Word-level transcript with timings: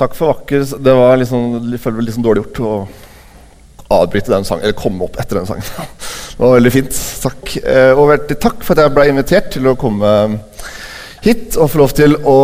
Takk 0.00 0.14
for 0.16 0.32
vakker 0.32 0.64
Det 0.80 0.92
var 0.96 1.18
liksom, 1.20 1.58
jeg 1.70 1.80
føler 1.82 2.14
sånn 2.14 2.24
dårlig 2.24 2.44
gjort 2.46 2.62
å 2.64 2.74
avbryte 3.92 4.32
den 4.32 4.46
sangen, 4.48 4.64
eller 4.64 4.76
komme 4.78 5.04
opp 5.04 5.18
etter 5.20 5.40
den 5.40 5.48
sangen. 5.48 5.66
Det 6.32 6.40
var 6.40 6.54
veldig 6.56 6.72
fint. 6.72 7.00
Takk. 7.22 7.50
Eh, 7.60 7.90
og 7.92 8.08
veldig 8.08 8.38
takk 8.40 8.62
for 8.64 8.74
at 8.74 8.86
jeg 8.86 8.94
ble 8.96 9.04
invitert 9.10 9.50
til 9.52 9.68
å 9.68 9.76
komme 9.78 10.12
hit 11.22 11.58
og 11.60 11.68
få 11.70 11.82
lov 11.82 11.92
til 11.94 12.16
å 12.26 12.38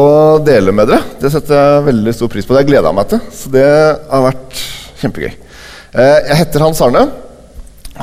dele 0.45 0.75
med 0.77 0.91
dere. 0.91 1.17
Det 1.19 1.31
setter 1.33 1.57
jeg 1.57 1.87
veldig 1.89 2.15
stor 2.15 2.31
pris 2.31 2.47
på. 2.47 2.55
Det 2.55 2.67
har 2.69 2.91
jeg 2.91 2.99
meg 2.99 3.09
til. 3.11 3.23
Så 3.35 3.53
det 3.55 3.65
har 3.65 4.27
vært 4.29 4.61
kjempegøy. 5.01 5.31
Eh, 5.33 6.19
jeg 6.29 6.41
heter 6.43 6.67
Hans 6.67 6.83
Arne. 6.85 7.07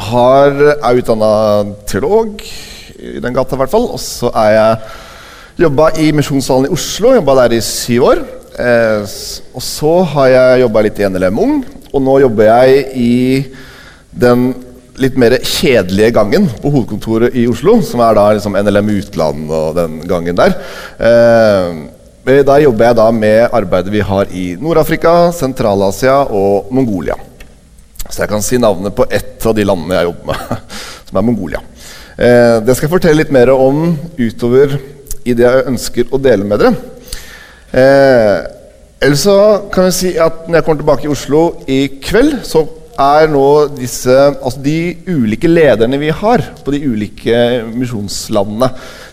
Har, 0.09 0.57
er 0.75 0.99
utdanna 0.99 1.31
teolog 1.87 2.41
i 2.43 3.19
den 3.23 3.35
gata, 3.35 3.55
i 3.55 3.61
hvert 3.61 3.71
fall. 3.71 3.87
Og 3.93 4.01
så 4.01 4.33
er 4.41 4.55
jeg 4.57 5.67
jobba 5.67 5.91
i 6.01 6.09
Misjonssalen 6.17 6.67
i 6.67 6.73
Oslo. 6.75 7.13
Jobba 7.15 7.37
der 7.43 7.55
i 7.55 7.61
syv 7.63 8.09
år. 8.09 8.25
Eh, 8.55 9.01
og 9.55 9.63
så 9.63 9.95
har 10.13 10.29
jeg 10.31 10.61
jobba 10.63 10.85
litt 10.85 10.99
i 11.01 11.07
NLM 11.11 11.41
Ung, 11.43 11.57
og 11.91 12.03
nå 12.03 12.19
jobber 12.23 12.47
jeg 12.47 12.85
i 12.95 13.15
den 14.15 14.53
litt 15.01 15.17
mer 15.19 15.35
kjedelige 15.43 16.13
gangen 16.15 16.47
på 16.61 16.71
hovedkontoret 16.71 17.35
i 17.35 17.43
Oslo, 17.51 17.81
som 17.83 17.99
er 18.05 18.15
da 18.15 18.29
liksom 18.37 18.55
NLM 18.55 18.93
Utland 18.95 19.51
og 19.51 19.75
den 19.75 19.99
gangen 20.07 20.39
der. 20.39 20.55
Eh, 20.95 22.41
da 22.47 22.57
jobber 22.63 22.87
jeg 22.87 22.97
da 22.97 23.09
med 23.13 23.53
arbeidet 23.53 23.91
vi 23.93 24.01
har 24.01 24.31
i 24.33 24.45
Nord-Afrika, 24.57 25.33
Sentral-Asia 25.35 26.23
og 26.33 26.71
Mongolia. 26.73 27.19
Så 28.07 28.23
jeg 28.23 28.31
kan 28.31 28.43
si 28.45 28.57
navnet 28.61 28.95
på 28.95 29.05
ett 29.09 29.45
av 29.45 29.53
de 29.57 29.65
landene 29.67 29.99
jeg 29.99 30.09
jobber 30.09 30.31
med, 30.31 30.73
som 31.09 31.19
er 31.19 31.27
Mongolia. 31.27 31.61
Eh, 32.15 32.57
det 32.63 32.73
skal 32.77 32.87
jeg 32.87 32.95
fortelle 32.95 33.19
litt 33.19 33.35
mer 33.35 33.51
om 33.51 33.91
utover 34.15 34.79
i 35.25 35.35
det 35.35 35.43
jeg 35.43 35.71
ønsker 35.73 36.13
å 36.13 36.21
dele 36.21 36.47
med 36.47 36.61
dere. 36.63 36.94
Eh, 37.73 38.37
Eller 39.05 39.19
så 39.19 39.37
kan 39.73 39.89
vi 39.89 39.93
si 39.93 40.11
at 40.17 40.45
når 40.47 40.59
jeg 40.59 40.65
kommer 40.65 40.81
tilbake 40.81 41.05
i 41.05 41.11
Oslo 41.11 41.41
i 41.67 41.79
kveld, 42.01 42.39
så 42.47 42.63
er 42.95 43.27
nå 43.27 43.47
disse 43.75 44.13
Altså 44.15 44.61
de 44.63 44.95
ulike 45.11 45.49
lederne 45.51 45.99
vi 45.99 46.13
har 46.15 46.43
på 46.63 46.71
de 46.73 46.79
ulike 46.87 47.39
misjonslandene, 47.73 48.69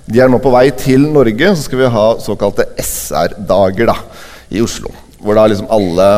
de 0.06 0.22
er 0.22 0.30
nå 0.30 0.38
på 0.42 0.52
vei 0.54 0.68
til 0.76 1.08
Norge. 1.10 1.54
Så 1.56 1.66
skal 1.66 1.82
vi 1.82 1.90
ha 1.96 2.06
såkalte 2.22 2.68
SR-dager 2.82 3.90
da, 3.90 3.98
i 4.50 4.62
Oslo. 4.62 4.92
Hvor 5.22 5.38
da 5.38 5.46
liksom 5.50 5.70
alle 5.70 6.08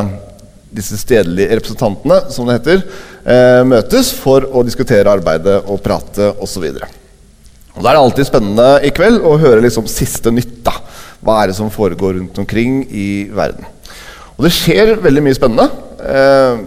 disse 0.75 0.99
stedlige 0.99 1.55
representantene, 1.61 2.23
som 2.35 2.49
det 2.49 2.59
heter, 2.59 2.83
eh, 3.25 3.63
møtes 3.69 4.13
for 4.17 4.49
å 4.51 4.65
diskutere 4.67 5.13
arbeidet 5.13 5.63
og 5.69 5.83
prate 5.85 6.33
osv. 6.43 6.67
Da 7.75 7.91
er 7.91 7.97
det 7.97 8.03
alltid 8.05 8.29
spennende 8.29 8.67
i 8.87 8.91
kveld 8.95 9.25
å 9.27 9.35
høre 9.41 9.63
liksom 9.65 9.89
siste 9.91 10.31
nytt. 10.31 10.61
da. 10.63 10.77
Hva 11.25 11.41
er 11.41 11.51
det 11.51 11.57
som 11.59 11.73
foregår 11.73 12.21
rundt 12.21 12.39
omkring 12.39 12.85
i 12.87 13.27
verden? 13.35 13.67
Og 14.37 14.47
det 14.47 14.53
skjer 14.55 14.95
veldig 15.03 15.23
mye 15.25 15.37
spennende. 15.37 15.67
Eh, 16.05 16.63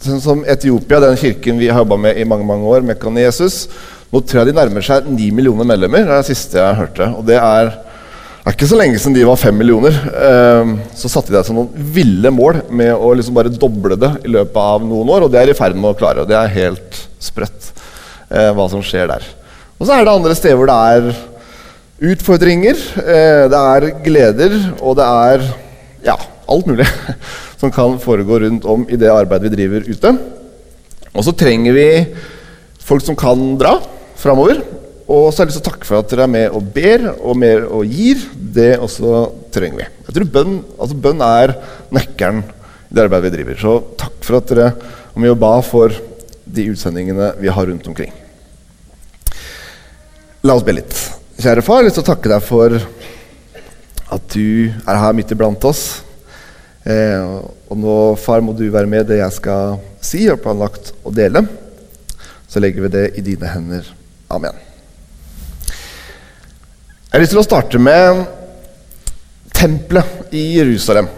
sånn 0.00 0.22
som 0.24 0.44
Etiopia, 0.48 1.00
den 1.04 1.18
kirken 1.20 1.60
vi 1.60 1.68
har 1.68 1.82
jobba 1.82 1.98
med 2.00 2.16
i 2.16 2.24
mange 2.28 2.46
mange 2.48 2.64
år, 2.64 2.84
Mekkan 2.88 3.20
Jesus. 3.20 3.66
Nå 4.10 4.22
tror 4.24 4.40
jeg 4.40 4.50
de 4.50 4.56
nærmer 4.56 4.84
seg 4.84 5.08
ni 5.12 5.28
millioner 5.34 5.68
medlemmer. 5.68 6.06
Det 6.06 6.14
er 6.14 6.22
det 6.24 6.30
siste 6.30 6.60
jeg 6.60 6.78
hørte. 6.78 7.08
Og 7.20 7.26
det 7.28 7.36
er, 7.36 7.72
er 8.40 8.56
ikke 8.56 8.70
så 8.70 8.78
lenge 8.80 8.96
siden 8.98 9.18
de 9.18 9.26
var 9.28 9.40
fem 9.40 9.60
millioner. 9.60 9.98
Eh, 10.08 10.72
så 10.96 11.12
satte 11.12 11.34
de 11.34 11.44
seg 11.44 11.56
noen 11.56 11.90
ville 11.92 12.32
mål 12.32 12.62
med 12.72 12.94
å 12.96 13.12
liksom 13.12 13.36
bare 13.36 13.52
doble 13.52 14.00
det 14.00 14.14
i 14.24 14.32
løpet 14.38 14.56
av 14.56 14.88
noen 14.88 15.12
år. 15.18 15.28
Og 15.28 15.36
det 15.36 15.42
er 15.42 15.52
i 15.52 15.58
ferd 15.58 15.76
med 15.76 15.92
å 15.92 16.00
klare. 16.00 16.24
Og 16.24 16.32
det 16.32 16.40
er 16.40 16.56
helt 16.56 17.04
sprøtt 17.20 17.74
eh, 18.32 18.48
hva 18.56 18.70
som 18.72 18.80
skjer 18.80 19.12
der. 19.12 19.28
Og 19.80 19.88
så 19.88 19.96
er 19.96 20.04
det 20.04 20.12
andre 20.12 20.34
steder 20.36 20.58
hvor 20.60 20.68
det 20.68 20.80
er 20.92 22.10
utfordringer, 22.12 22.82
eh, 23.00 23.46
det 23.48 23.60
er 23.60 23.86
gleder, 24.04 24.58
og 24.84 24.98
det 24.98 25.06
er 25.06 25.46
ja, 26.04 26.16
alt 26.52 26.68
mulig 26.68 26.84
som 27.60 27.72
kan 27.72 27.96
foregå 28.00 28.42
rundt 28.44 28.66
om 28.68 28.84
i 28.92 28.98
det 29.00 29.08
arbeidet 29.12 29.48
vi 29.48 29.56
driver 29.56 29.88
ute. 29.88 30.12
Og 31.16 31.24
så 31.24 31.32
trenger 31.32 31.74
vi 31.76 31.88
folk 32.84 33.04
som 33.06 33.16
kan 33.18 33.56
dra 33.60 33.78
framover. 34.20 34.60
Og 35.10 35.32
så 35.32 35.40
har 35.40 35.48
jeg 35.48 35.50
lyst 35.50 35.62
til 35.62 35.64
å 35.64 35.70
takke 35.72 35.88
for 35.88 35.98
at 35.98 36.12
dere 36.12 36.28
er 36.28 36.32
med 36.36 36.54
og 36.54 36.70
ber 36.76 37.08
og 37.16 37.40
mer 37.40 37.64
og 37.66 37.88
gir. 37.88 38.20
Det 38.36 38.74
også 38.78 39.24
trenger 39.50 39.80
vi. 39.80 39.90
Jeg 40.06 40.16
tror 40.16 40.32
bønn, 40.36 40.56
altså 40.76 41.02
bønn 41.08 41.24
er 41.24 41.56
nøkkelen 41.96 42.44
i 42.44 42.94
det 42.94 43.06
arbeidet 43.06 43.30
vi 43.30 43.36
driver. 43.38 43.60
Så 43.64 43.76
takk 44.04 44.20
for 44.28 44.38
at 44.38 44.52
dere 44.52 44.72
var 44.76 45.24
med 45.24 45.34
og 45.34 45.40
ba 45.40 45.56
for 45.66 45.96
de 46.50 46.70
utsendingene 46.70 47.34
vi 47.40 47.50
har 47.50 47.72
rundt 47.72 47.88
omkring. 47.90 48.19
La 50.40 50.54
oss 50.56 50.64
be 50.64 50.72
litt. 50.72 50.94
Kjære 51.36 51.60
far, 51.60 51.84
jeg 51.84 51.92
å 52.00 52.04
takke 52.04 52.30
deg 52.32 52.40
for 52.40 52.72
at 54.10 54.22
du 54.32 54.70
er 54.72 55.00
her 55.02 55.12
midt 55.12 55.34
iblant 55.34 55.66
oss. 55.68 56.00
Eh, 56.80 57.20
og 57.68 57.76
nå, 57.76 57.96
far, 58.16 58.40
må 58.40 58.54
du 58.56 58.64
være 58.72 58.88
med 58.88 59.04
det 59.10 59.18
jeg 59.18 59.36
skal 59.36 59.76
si 60.00 60.22
og 60.32 60.40
planlagt 60.40 60.94
å 61.04 61.12
dele. 61.12 61.44
Så 62.48 62.62
legger 62.64 62.86
vi 62.86 62.92
det 62.96 63.04
i 63.20 63.26
dine 63.26 63.52
hender. 63.52 63.84
Amen. 64.32 64.56
Jeg 65.68 67.12
har 67.12 67.20
lyst 67.20 67.36
til 67.36 67.42
å 67.42 67.44
starte 67.44 67.82
med 67.82 68.24
tempelet 69.52 70.32
i 70.32 70.46
Jerusalem. 70.56 71.12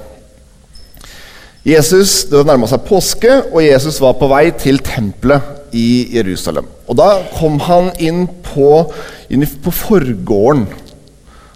Jesus, 1.62 2.24
Det 2.26 2.42
nærma 2.42 2.66
seg 2.66 2.82
påske, 2.90 3.38
og 3.54 3.62
Jesus 3.62 4.02
var 4.02 4.18
på 4.18 4.26
vei 4.34 4.48
til 4.58 4.82
tempelet 4.82 5.61
i 5.72 6.08
Jerusalem. 6.16 6.68
Og 6.88 6.96
Da 6.98 7.22
kom 7.36 7.58
han 7.66 7.90
inn 7.98 8.26
på, 8.46 8.92
inn 9.32 9.46
på 9.64 9.74
forgården. 9.74 10.66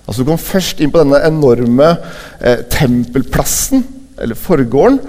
Altså 0.07 0.23
Du 0.23 0.31
kom 0.31 0.41
først 0.41 0.81
inn 0.81 0.93
på 0.95 1.03
denne 1.03 1.23
enorme 1.27 1.97
eh, 2.41 2.63
tempelplassen, 2.71 3.85
eller 4.21 4.39
forgården. 4.39 5.01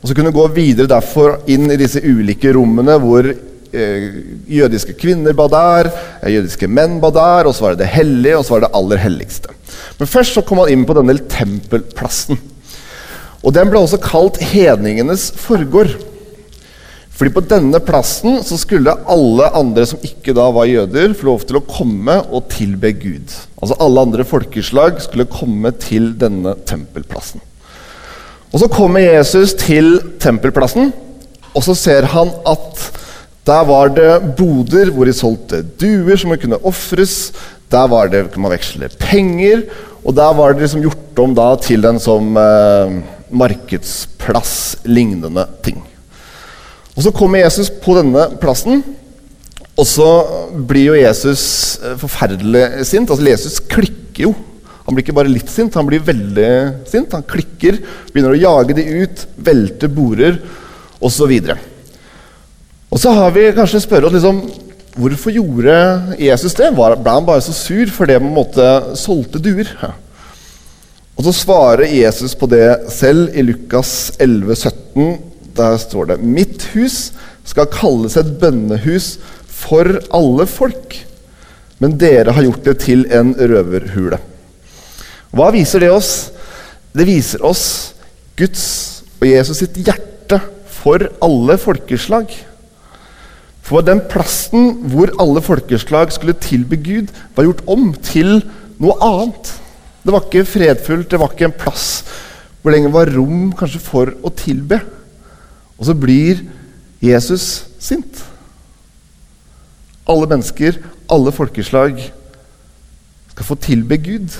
Og 0.00 0.08
så 0.08 0.14
kunne 0.14 0.30
du 0.30 0.36
gå 0.36 0.46
videre 0.52 0.90
derfor 0.90 1.40
inn 1.50 1.70
i 1.72 1.80
disse 1.80 2.02
ulike 2.04 2.52
rommene 2.54 2.96
hvor 3.00 3.24
eh, 3.24 4.08
jødiske 4.52 4.96
kvinner 5.00 5.36
ba 5.36 5.48
der, 5.52 5.90
eh, 6.22 6.34
jødiske 6.36 6.68
menn 6.68 6.98
ba 7.02 7.10
der, 7.14 7.48
og 7.48 7.56
så 7.56 7.66
var 7.66 7.74
det 7.74 7.84
det 7.84 7.92
hellige, 7.96 8.38
og 8.38 8.44
så 8.44 8.54
var 8.54 8.64
det 8.64 8.68
det 8.68 8.78
aller 8.80 9.02
helligste. 9.04 9.54
Men 9.98 10.10
først 10.10 10.36
så 10.36 10.44
kom 10.46 10.60
han 10.62 10.72
inn 10.72 10.84
på 10.86 10.96
denne 10.96 11.16
tempelplassen. 11.32 12.38
Og 13.44 13.52
den 13.52 13.68
ble 13.68 13.82
også 13.82 14.00
kalt 14.00 14.40
hedningenes 14.40 15.28
forgård. 15.36 15.98
Fordi 17.14 17.30
på 17.30 17.44
denne 17.46 17.78
plassen 17.84 18.40
så 18.42 18.56
skulle 18.58 18.90
alle 19.10 19.46
andre 19.54 19.84
som 19.86 20.02
ikke 20.02 20.34
da 20.34 20.48
var 20.54 20.66
jøder, 20.66 21.14
få 21.14 21.28
lov 21.28 21.44
til 21.46 21.60
å 21.60 21.66
komme 21.68 22.16
og 22.26 22.48
tilbe 22.50 22.90
Gud. 22.98 23.30
Altså 23.62 23.76
alle 23.82 24.02
andre 24.02 24.24
folkeslag 24.26 24.98
skulle 25.04 25.30
komme 25.30 25.70
til 25.78 26.10
denne 26.18 26.56
tempelplassen. 26.66 27.40
Og 28.54 28.60
Så 28.62 28.68
kommer 28.70 29.02
Jesus 29.02 29.50
til 29.58 29.98
tempelplassen, 30.22 30.92
og 31.54 31.62
så 31.66 31.74
ser 31.74 32.02
han 32.10 32.28
at 32.46 32.90
der 33.46 33.64
var 33.68 33.88
det 33.94 34.36
boder 34.38 34.90
hvor 34.94 35.04
de 35.06 35.12
solgte 35.14 35.62
duer 35.78 36.16
som 36.16 36.38
kunne 36.38 36.66
ofres. 36.66 37.32
Der 37.70 37.86
var 37.90 38.08
det 38.08 38.32
kunne 38.32 38.42
man 38.46 38.52
veksle 38.54 38.88
penger, 38.98 39.62
og 40.04 40.16
der 40.16 40.34
var 40.38 40.52
det 40.52 40.60
liksom 40.64 40.82
gjort 40.86 41.18
om 41.18 41.34
da 41.34 41.56
til 41.62 41.84
en 41.88 42.00
sånn 42.00 42.36
eh, 42.38 42.90
markedsplass-lignende 43.34 45.46
ting. 45.66 45.82
Og 46.94 47.02
Så 47.02 47.14
kommer 47.14 47.42
Jesus 47.42 47.70
på 47.82 47.96
denne 47.98 48.28
plassen, 48.40 48.82
og 49.74 49.86
så 49.90 50.08
blir 50.54 50.92
jo 50.92 50.98
Jesus 51.00 51.44
eh, 51.82 51.96
forferdelig 51.98 52.84
sint. 52.86 53.10
Altså 53.10 53.26
Jesus 53.26 53.56
klikker 53.58 54.28
jo. 54.28 54.34
Han 54.84 54.94
blir 54.94 55.02
ikke 55.02 55.16
bare 55.16 55.32
litt 55.32 55.50
sint, 55.50 55.74
han 55.74 55.88
blir 55.88 56.04
veldig 56.04 56.50
sint. 56.86 57.14
Han 57.16 57.24
klikker, 57.26 57.80
begynner 58.12 58.36
å 58.36 58.38
jage 58.38 58.76
de 58.78 58.84
ut, 59.02 59.24
velter 59.48 59.90
border 59.90 60.38
osv. 61.02 61.32
Og 62.92 63.02
så 63.02 63.16
har 63.16 63.34
vi 63.34 63.48
kanskje 63.56 63.82
spørre 63.82 64.06
oss 64.06 64.14
liksom, 64.14 64.44
hvorfor 64.94 65.34
gjorde 65.34 65.76
Jesus 66.22 66.54
det? 66.54 66.70
Ble 66.76 66.94
han 67.10 67.26
bare 67.26 67.42
så 67.42 67.56
sur 67.56 67.90
fordi 67.90 68.20
man 68.22 68.36
måtte 68.36 68.68
solgte 69.00 69.42
duer? 69.42 69.72
Og 71.14 71.26
så 71.26 71.34
svarer 71.34 71.90
Jesus 71.90 72.34
på 72.38 72.46
det 72.50 72.66
selv 72.94 73.34
i 73.34 73.42
Lukas 73.46 74.12
11, 74.22 74.54
17. 74.54 75.33
Der 75.54 75.76
står 75.78 76.10
det 76.10 76.20
Mitt 76.22 76.68
hus 76.74 77.12
skal 77.44 77.70
kalles 77.70 78.16
et 78.18 78.30
bønnehus 78.40 79.14
for 79.46 79.98
alle 80.14 80.46
folk. 80.50 80.96
Men 81.82 81.98
dere 82.00 82.32
har 82.34 82.46
gjort 82.46 82.64
det 82.66 82.78
til 82.84 83.04
en 83.12 83.34
røverhule. 83.36 84.18
Hva 85.34 85.50
viser 85.54 85.82
det 85.82 85.90
oss? 85.92 86.12
Det 86.94 87.06
viser 87.08 87.42
oss 87.44 87.64
Guds 88.38 88.66
og 89.20 89.26
Jesus 89.28 89.60
sitt 89.62 89.78
hjerte 89.82 90.40
for 90.70 91.06
alle 91.24 91.56
folkeslag. 91.60 92.30
For 93.64 93.84
den 93.84 94.02
plassen 94.10 94.88
hvor 94.92 95.12
alle 95.22 95.42
folkeslag 95.44 96.12
skulle 96.14 96.36
tilbe 96.38 96.78
Gud, 96.84 97.12
var 97.34 97.48
gjort 97.48 97.64
om 97.70 97.92
til 98.04 98.36
noe 98.82 98.96
annet. 99.02 99.54
Det 100.04 100.12
var 100.12 100.26
ikke 100.26 100.46
fredfullt, 100.46 101.08
det 101.10 101.20
var 101.20 101.32
ikke 101.32 101.48
en 101.48 101.58
plass 101.64 101.88
hvor 102.60 102.72
det 102.72 102.78
lenger 102.78 102.92
var 102.94 103.10
rom 103.12 103.48
kanskje 103.52 103.80
for 103.84 104.10
å 104.24 104.30
tilbe. 104.32 104.78
Og 105.78 105.88
så 105.88 105.94
blir 105.98 106.44
Jesus 107.02 107.64
sint. 107.82 108.22
Alle 110.08 110.28
mennesker, 110.30 110.78
alle 111.10 111.32
folkeslag, 111.32 111.98
skal 113.34 113.48
få 113.48 113.56
tilbe 113.58 113.98
Gud. 113.98 114.36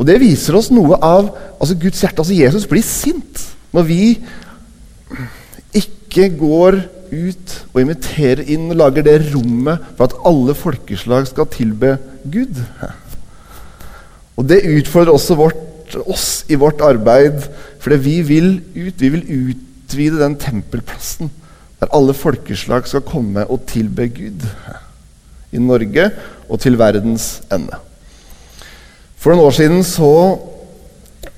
Og 0.00 0.06
det 0.08 0.20
viser 0.22 0.56
oss 0.56 0.70
noe 0.72 0.96
av 0.96 1.32
altså 1.60 1.76
Guds 1.80 2.00
hjerte. 2.00 2.22
Altså 2.22 2.36
Jesus 2.36 2.68
blir 2.68 2.84
sint 2.84 3.46
når 3.70 3.86
vi 3.86 4.02
ikke 5.76 6.30
går 6.40 6.80
ut 7.10 7.54
og 7.72 7.80
inviterer 7.82 8.44
inn 8.50 8.70
og 8.70 8.78
lager 8.80 9.04
det 9.06 9.18
rommet 9.32 9.82
for 9.98 10.06
at 10.06 10.16
alle 10.26 10.54
folkeslag 10.58 11.26
skal 11.28 11.48
tilbe 11.52 11.96
Gud. 12.30 12.60
Og 14.38 14.46
det 14.48 14.62
utfordrer 14.64 15.12
også 15.12 15.36
vårt, 15.38 15.96
oss 16.06 16.28
i 16.48 16.58
vårt 16.58 16.80
arbeid, 16.86 17.42
fordi 17.80 17.96
vi 18.04 18.16
vil 18.28 18.48
ut. 18.76 19.00
Vi 19.00 19.08
vil 19.08 19.26
utvide 19.26 20.20
den 20.20 20.36
tempelplassen 20.40 21.30
der 21.80 21.88
alle 21.96 22.12
folkeslag 22.12 22.84
skal 22.88 23.04
komme 23.06 23.46
og 23.48 23.64
tilbe 23.70 24.08
Gud. 24.12 24.44
I 25.50 25.58
Norge 25.58 26.10
og 26.48 26.60
til 26.62 26.76
verdens 26.78 27.40
ende. 27.52 27.78
For 29.20 29.32
noen 29.32 29.48
år 29.48 29.56
siden 29.56 29.80
så 29.84 30.10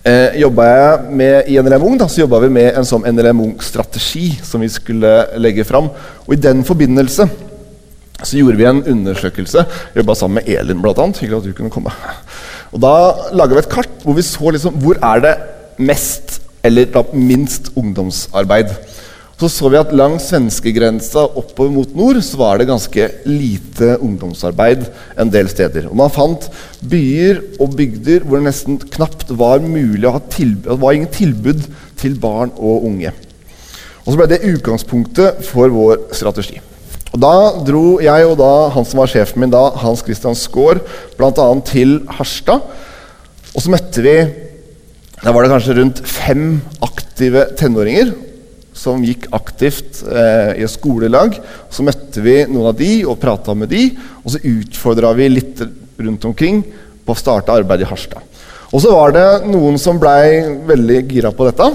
eh, 0.05 0.41
jobba 0.43 0.67
jeg 0.69 1.15
med, 1.21 1.49
I 1.49 1.63
NLM 1.63 1.87
Ung 1.87 1.97
da, 2.01 2.09
så 2.11 2.27
vi 2.27 2.51
med 2.53 2.77
en 2.77 2.87
sånn 2.87 3.07
NLM 3.09 3.41
Ung-strategi 3.47 4.33
som 4.45 4.63
vi 4.63 4.69
skulle 4.71 5.15
legge 5.41 5.65
fram. 5.67 5.89
Og 6.27 6.35
I 6.35 6.43
den 6.43 6.63
forbindelse 6.67 7.29
så 8.23 8.39
gjorde 8.39 8.59
vi 8.59 8.69
en 8.69 8.85
undersøkelse. 8.93 9.65
Jobba 9.97 10.15
sammen 10.15 10.43
med 10.43 10.51
Elin, 10.53 10.83
annet. 10.85 11.19
Hyggelig 11.19 11.41
at 11.41 11.49
du 11.49 11.57
kunne 11.57 11.75
komme. 11.75 11.95
Og 12.73 12.81
Da 12.81 12.95
laga 13.35 13.57
vi 13.57 13.65
et 13.65 13.73
kart 13.73 14.05
hvor 14.05 14.15
vi 14.15 14.23
så 14.27 14.51
liksom, 14.55 14.79
hvor 14.83 14.99
er 15.03 15.25
det 15.25 15.35
mest 15.79 16.32
eller 16.63 16.89
da, 16.95 17.05
minst 17.13 17.73
ungdomsarbeid. 17.77 18.73
Så 19.43 19.49
så 19.51 19.71
vi 19.73 19.79
at 19.81 19.91
langs 19.97 20.29
svenskegrensa 20.31 21.25
oppover 21.27 21.73
mot 21.75 21.95
nord 21.99 22.21
så 22.23 22.39
var 22.39 22.61
det 22.61 22.69
ganske 22.69 23.09
lite 23.27 23.97
ungdomsarbeid 23.99 24.85
en 25.19 25.33
del 25.35 25.49
steder. 25.51 25.89
Og 25.91 25.97
Man 25.99 26.13
fant 26.15 26.47
byer 26.79 27.41
og 27.59 27.75
bygder 27.75 28.23
hvor 28.23 28.39
det 28.39 28.47
nesten 28.47 28.79
knapt 28.95 29.33
var 29.35 29.65
mulig 29.65 30.07
å 30.07 30.15
ha 30.15 30.23
tilbud, 30.31 30.69
det 30.69 30.79
var 30.85 30.95
ingen 30.95 31.11
tilbud 31.11 31.65
til 31.99 32.15
barn 32.23 32.55
og 32.55 32.87
unge. 32.87 33.11
Og 34.05 34.13
Så 34.13 34.19
ble 34.21 34.29
det 34.31 34.45
utgangspunktet 34.47 35.43
for 35.49 35.75
vår 35.75 36.07
strategi. 36.15 36.61
Og 37.13 37.19
Da 37.21 37.35
dro 37.67 37.99
jeg 38.01 38.31
og 38.31 38.39
da 38.39 38.53
han 38.77 38.87
som 38.87 39.03
var 39.03 39.11
sjefen 39.11 39.43
min 39.43 39.51
da, 39.53 39.73
Hans 39.83 40.07
Christian 40.07 40.39
Skaar, 40.39 40.81
bl.a. 41.19 41.49
til 41.67 41.99
Harstad. 42.15 42.63
Og 43.53 43.61
så 43.61 43.75
møtte 43.75 44.07
vi 44.07 44.17
Da 45.23 45.31
var 45.31 45.45
det 45.45 45.53
kanskje 45.53 45.75
rundt 45.79 46.01
fem 46.03 46.47
aktive 46.83 47.45
tenåringer 47.55 48.09
som 48.75 49.05
gikk 49.07 49.29
aktivt 49.37 50.01
eh, 50.09 50.57
i 50.59 50.65
et 50.67 50.73
skolelag. 50.73 51.37
Så 51.71 51.85
møtte 51.87 52.25
vi 52.25 52.41
noen 52.51 52.73
av 52.73 52.81
de 52.81 52.91
og 53.07 53.21
prata 53.23 53.55
med 53.55 53.71
de, 53.71 53.85
og 54.25 54.35
så 54.35 54.41
utfordra 54.43 55.13
vi 55.15 55.29
litt 55.31 55.63
rundt 56.03 56.27
omkring 56.27 56.65
på 57.07 57.15
å 57.15 57.21
starte 57.21 57.55
arbeid 57.55 57.85
i 57.85 57.87
Harstad. 57.87 58.19
Og 58.73 58.83
så 58.83 58.91
var 58.91 59.15
det 59.15 59.27
noen 59.47 59.79
som 59.79 60.01
blei 60.03 60.43
veldig 60.67 60.99
gira 61.13 61.31
på 61.31 61.47
dette. 61.47 61.71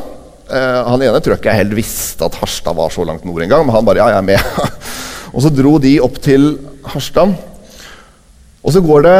Eh, 0.51 0.79
han 0.91 1.07
ene 1.07 1.23
tror 1.23 1.37
jeg 1.37 1.45
ikke 1.45 1.53
jeg 1.53 1.63
helt 1.63 1.79
visste 1.79 2.27
at 2.27 2.35
Harstad 2.41 2.75
var 2.75 2.91
så 2.91 3.07
langt 3.07 3.23
nord 3.23 3.47
engang, 3.47 3.63
men 3.63 3.77
han 3.77 3.87
bare 3.87 4.03
ja, 4.03 4.11
jeg 4.11 4.25
er 4.25 4.27
med. 4.27 4.77
og 5.33 5.39
så 5.47 5.55
dro 5.55 5.77
de 5.79 5.95
opp 6.03 6.19
til 6.19 6.57
Harstad. 6.91 7.31
Og 8.59 8.75
så 8.75 8.83
går 8.83 9.07
det 9.07 9.19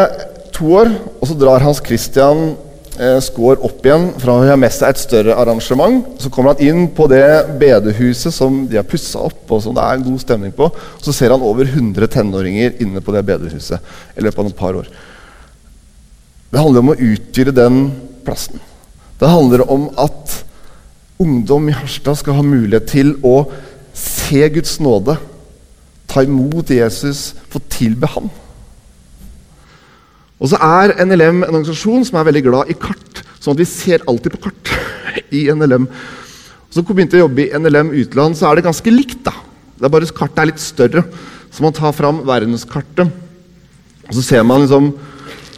to 0.52 0.74
år, 0.84 0.92
og 1.16 1.28
så 1.32 1.40
drar 1.40 1.64
Hans 1.64 1.80
Christian 1.80 2.58
Skår 2.98 3.60
opp 3.62 3.86
igjen 3.86 4.08
fra 4.18 4.34
å 4.34 4.46
ha 4.48 4.56
med 4.58 4.74
seg 4.74 4.90
et 4.90 5.02
større 5.02 5.36
arrangement. 5.38 6.16
Så 6.22 6.32
kommer 6.34 6.56
han 6.56 6.64
inn 6.66 6.88
på 6.98 7.06
det 7.12 7.28
bedehuset 7.62 8.34
som 8.34 8.64
de 8.70 8.80
har 8.80 8.88
pussa 8.90 9.22
opp, 9.28 9.44
og 9.54 9.62
som 9.62 9.76
det 9.78 9.84
er 9.84 10.00
en 10.00 10.08
god 10.08 10.24
stemning 10.24 10.56
på. 10.58 10.70
Så 11.04 11.14
ser 11.14 11.34
han 11.34 11.46
over 11.46 11.70
100 11.70 12.10
tenåringer 12.16 12.82
inne 12.82 13.04
på 13.06 13.14
det 13.14 13.22
bedehuset 13.28 14.18
i 14.18 14.26
løpet 14.26 14.42
av 14.42 14.50
et 14.50 14.58
par 14.58 14.80
år. 14.82 14.90
Det 16.50 16.64
handler 16.64 16.84
om 16.84 16.94
å 16.96 17.00
utvide 17.12 17.54
den 17.54 17.80
plassen. 18.26 18.60
Det 19.20 19.30
handler 19.30 19.66
om 19.70 19.88
at 20.00 20.40
ungdom 21.22 21.70
i 21.70 21.78
Harstad 21.78 22.18
skal 22.20 22.38
ha 22.40 22.46
mulighet 22.46 22.90
til 22.90 23.16
å 23.26 23.44
se 23.98 24.42
Guds 24.54 24.78
nåde, 24.82 25.18
ta 26.08 26.24
imot 26.26 26.70
Jesus, 26.72 27.34
få 27.52 27.62
tilbe 27.70 28.10
Han. 28.14 28.30
Og 30.38 30.52
så 30.52 30.60
er 30.62 30.94
NLM 31.02 31.42
en 31.42 31.50
organisasjon 31.50 32.06
som 32.06 32.20
er 32.20 32.28
veldig 32.30 32.44
glad 32.46 32.72
i 32.72 32.78
kart. 32.78 33.24
Sånn 33.42 33.56
at 33.56 33.62
vi 33.64 33.70
ser 33.70 34.06
alltid 34.10 34.36
på 34.36 34.50
kart 34.50 34.74
i 35.38 35.48
NLM. 35.50 35.88
Så 36.70 36.84
begynte 36.86 37.18
å 37.18 37.26
jobbe 37.26 37.48
i 37.48 37.52
NLM 37.58 37.94
utland, 38.04 38.38
så 38.38 38.50
er 38.50 38.60
det 38.60 38.68
ganske 38.68 38.94
likt. 38.94 39.24
da. 39.26 39.34
Det 39.78 39.88
er 39.88 39.94
bare 39.94 40.10
Kartet 40.14 40.44
er 40.44 40.52
litt 40.52 40.62
større. 40.62 41.04
Så 41.50 41.64
man 41.66 41.74
tar 41.74 41.96
fram 41.96 42.22
verdenskartet. 42.28 43.10
Og 44.08 44.14
så 44.16 44.24
ser 44.24 44.46
man 44.48 44.64
liksom 44.64 44.94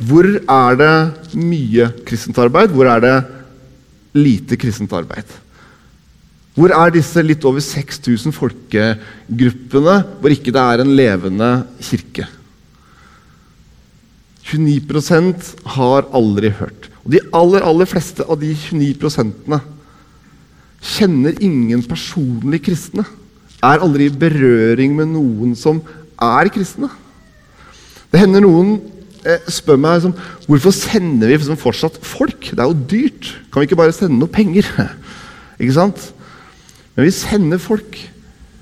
Hvor 0.08 0.26
er 0.26 0.80
det 0.80 1.36
mye 1.36 1.90
kristent 2.08 2.38
arbeid? 2.40 2.72
Hvor 2.72 2.88
er 2.88 3.04
det 3.04 3.16
lite 4.16 4.56
kristent 4.58 4.94
arbeid? 4.96 5.28
Hvor 6.56 6.72
er 6.76 6.92
disse 6.96 7.22
litt 7.24 7.44
over 7.48 7.64
6000 7.64 8.34
folkegruppene 8.36 9.96
hvor 10.20 10.34
ikke 10.34 10.54
det 10.56 10.64
er 10.64 10.84
en 10.84 10.96
levende 10.96 11.50
kirke? 11.84 12.26
29% 14.50 15.54
har 15.76 16.08
aldri 16.16 16.52
hørt. 16.60 16.90
Og 17.06 17.14
De 17.14 17.22
aller, 17.34 17.66
aller 17.66 17.90
fleste 17.90 18.26
av 18.26 18.40
de 18.42 18.52
29% 18.54 19.60
kjenner 20.80 21.36
ingen 21.44 21.82
personlig 21.84 22.62
kristne. 22.70 23.04
Er 23.60 23.84
aldri 23.84 24.08
i 24.08 24.16
berøring 24.16 24.96
med 24.96 25.12
noen 25.12 25.56
som 25.60 25.82
er 26.16 26.50
kristne. 26.54 26.90
Det 28.10 28.22
hender 28.22 28.42
noen 28.46 28.78
eh, 29.28 29.44
spør 29.52 29.80
meg 29.82 30.00
liksom, 30.00 30.16
hvorfor 30.48 30.74
sender 30.74 31.28
vi 31.28 31.36
liksom, 31.38 31.60
fortsatt 31.60 32.00
folk. 32.02 32.52
Det 32.52 32.64
er 32.64 32.72
jo 32.72 32.88
dyrt. 32.94 33.34
Kan 33.52 33.62
vi 33.62 33.70
ikke 33.70 33.82
bare 33.82 33.96
sende 33.96 34.18
noe 34.18 34.32
penger? 34.32 34.70
ikke 35.62 35.76
sant? 35.76 36.10
Men 36.96 37.08
vi 37.08 37.16
sender 37.16 37.62
folk 37.62 38.00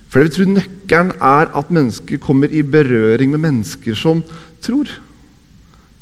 fordi 0.07 0.23
vi 0.23 0.33
tror 0.33 0.47
nøkkelen 0.53 1.09
er 1.19 1.49
at 1.59 1.71
mennesker 1.73 2.19
kommer 2.23 2.47
i 2.47 2.61
berøring 2.63 3.33
med 3.33 3.41
mennesker 3.43 3.97
som 3.99 4.21
tror 4.63 4.87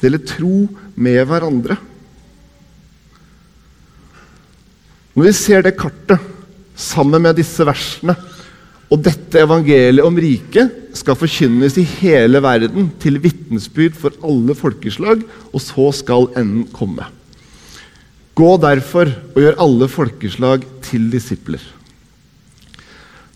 deler 0.02 0.22
tro 0.28 0.66
med 0.94 1.20
hverandre. 1.28 1.76
Når 5.16 5.28
vi 5.30 5.36
ser 5.36 5.64
det 5.64 5.76
kartet 5.78 6.20
sammen 6.76 7.22
med 7.24 7.38
disse 7.38 7.64
versene, 7.64 8.16
og 8.86 9.00
dette 9.02 9.40
evangeliet 9.42 10.04
om 10.06 10.18
riket 10.20 10.92
skal 10.94 11.18
forkynnes 11.18 11.74
i 11.80 11.86
hele 11.96 12.38
verden 12.44 12.90
til 13.02 13.18
vitnesbyrd 13.24 13.96
for 13.98 14.14
alle 14.26 14.54
folkeslag, 14.54 15.24
og 15.50 15.62
så 15.64 15.88
skal 15.96 16.28
enden 16.38 16.68
komme. 16.74 17.08
Gå 18.36 18.52
derfor 18.60 19.08
og 19.32 19.40
gjør 19.40 19.58
alle 19.64 19.88
folkeslag 19.90 20.68
til 20.84 21.08
disipler. 21.10 21.62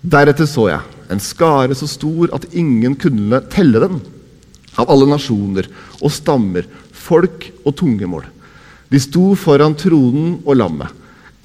Deretter 0.01 0.47
så 0.49 0.69
jeg 0.71 0.99
en 1.11 1.21
skare 1.21 1.75
så 1.75 1.89
stor 1.91 2.31
at 2.37 2.47
ingen 2.55 2.95
kunne 3.01 3.41
telle 3.53 3.83
den 3.83 3.99
av 4.81 4.91
alle 4.93 5.09
nasjoner 5.11 5.69
og 6.01 6.13
stammer, 6.15 6.67
folk 6.93 7.49
og 7.65 7.75
tungemål. 7.81 8.25
De 8.91 8.99
sto 9.03 9.33
foran 9.39 9.77
tronen 9.79 10.39
og 10.43 10.57
lammet, 10.59 10.91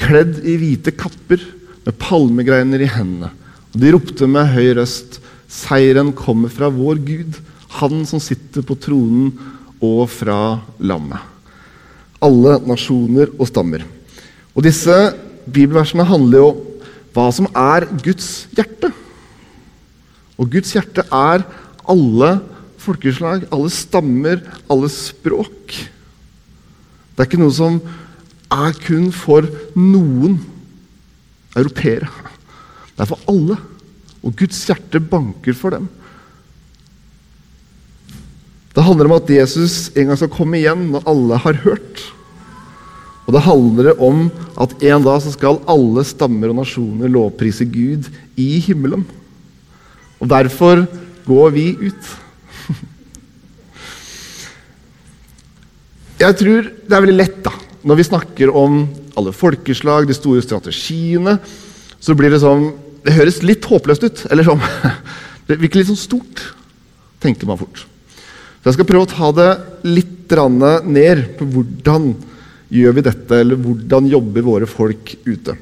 kledd 0.02 0.42
i 0.44 0.58
hvite 0.60 0.96
kapper 0.98 1.44
med 1.86 1.98
palmegreiner 2.02 2.82
i 2.82 2.90
hendene. 2.90 3.32
Og 3.74 3.82
de 3.82 3.92
ropte 3.94 4.30
med 4.30 4.50
høy 4.56 4.72
røst, 4.80 5.20
seieren 5.52 6.14
kommer 6.16 6.52
fra 6.52 6.72
vår 6.74 7.02
Gud, 7.06 7.38
han 7.80 8.06
som 8.08 8.22
sitter 8.24 8.66
på 8.66 8.78
tronen, 8.82 9.34
og 9.84 10.08
fra 10.10 10.58
lammet. 10.80 11.20
Alle 12.24 12.56
nasjoner 12.66 13.34
og 13.36 13.50
stammer. 13.50 13.84
Og 14.56 14.64
disse 14.66 14.96
bibelversene 15.46 16.08
handler 16.08 16.42
jo 16.42 16.48
om 16.54 16.64
hva 17.16 17.30
som 17.32 17.48
er 17.56 17.86
Guds 18.04 18.48
hjerte. 18.56 18.90
Og 20.36 20.50
Guds 20.52 20.74
hjerte 20.76 21.06
er 21.06 21.46
alle 21.88 22.32
folkeslag, 22.86 23.46
alle 23.54 23.72
stammer, 23.74 24.42
alle 24.72 24.90
språk. 24.94 25.76
Det 27.16 27.24
er 27.24 27.30
ikke 27.30 27.42
noe 27.42 27.56
som 27.56 27.80
er 28.54 28.76
kun 28.86 29.10
for 29.16 29.48
noen 29.78 30.38
europeere. 31.56 32.10
Det 32.96 33.04
er 33.04 33.12
for 33.12 33.32
alle. 33.32 33.58
Og 34.26 34.34
Guds 34.40 34.64
hjerte 34.68 35.02
banker 35.04 35.56
for 35.58 35.76
dem. 35.76 35.88
Det 38.76 38.84
handler 38.84 39.08
om 39.08 39.16
at 39.16 39.30
Jesus 39.32 39.88
en 39.96 40.10
gang 40.10 40.20
skal 40.20 40.34
komme 40.34 40.60
igjen 40.60 40.90
når 40.92 41.06
alle 41.08 41.40
har 41.46 41.62
hørt. 41.64 42.02
Og 43.26 43.34
det 43.34 43.46
handler 43.46 44.02
om 44.04 44.28
at 44.62 44.76
en 44.86 45.06
dag 45.06 45.22
så 45.24 45.32
skal 45.34 45.62
alle 45.72 46.04
stammer 46.06 46.52
og 46.52 46.60
nasjoner 46.60 47.10
lovprise 47.12 47.66
Gud 47.66 48.10
i 48.38 48.60
himmelen. 48.62 49.06
Og 50.20 50.30
derfor 50.30 50.84
går 51.26 51.56
vi 51.56 51.70
ut. 51.88 52.12
Jeg 56.26 56.38
tror 56.40 56.70
det 56.74 56.96
er 56.96 57.04
veldig 57.04 57.20
lett 57.20 57.42
da, 57.46 57.52
når 57.86 58.00
vi 58.00 58.08
snakker 58.08 58.52
om 58.58 58.80
alle 59.20 59.34
folkeslag, 59.36 60.08
de 60.10 60.16
store 60.18 60.42
strategiene, 60.42 61.38
så 62.02 62.16
blir 62.18 62.34
det 62.34 62.42
sånn 62.44 62.72
Det 63.06 63.14
høres 63.14 63.44
litt 63.46 63.66
håpløst 63.70 64.02
ut. 64.02 64.22
Eller 64.34 64.48
sånn 64.48 64.62
Det 65.48 65.60
virker 65.62 65.78
litt 65.78 65.92
sånn 65.92 66.00
stort, 66.00 66.42
tenker 67.22 67.46
man 67.46 67.60
fort. 67.60 67.84
Så 67.86 68.72
jeg 68.72 68.80
skal 68.80 68.88
prøve 68.90 69.06
å 69.06 69.12
ta 69.12 69.30
det 69.38 69.50
litt 69.86 70.14
ned 70.26 71.20
på 71.38 71.46
hvordan 71.46 72.08
gjør 72.74 72.96
vi 72.98 73.04
dette, 73.06 73.38
eller 73.38 73.60
hvordan 73.62 74.08
jobber 74.10 74.42
våre 74.42 74.66
folk 74.66 75.12
ute? 75.22 75.54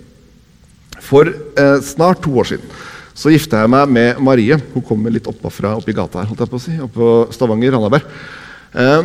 For 1.03 1.27
eh, 1.27 1.82
snart 1.84 2.22
to 2.24 2.32
år 2.39 2.48
siden 2.48 2.70
så 3.12 3.34
gifta 3.34 3.60
jeg 3.60 3.74
meg 3.74 3.91
med 3.91 4.22
Marie. 4.24 4.55
Hun 4.72 4.86
kommer 4.88 5.12
litt 5.12 5.27
oppafra 5.27 5.75
oppi 5.75 5.91
gata 5.93 6.22
her, 6.22 6.29
holdt 6.32 6.46
jeg 6.46 6.53
på 6.53 6.62
å 6.62 6.63
si, 6.63 6.77
oppå 6.79 7.10
Stavanger, 7.36 7.75
Randaberg. 7.75 8.08
Eh, 8.72 9.03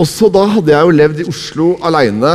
og 0.00 0.08
så 0.08 0.30
Da 0.32 0.46
hadde 0.54 0.72
jeg 0.72 0.86
jo 0.86 0.96
levd 0.96 1.20
i 1.22 1.28
Oslo 1.30 1.66
aleine 1.84 2.32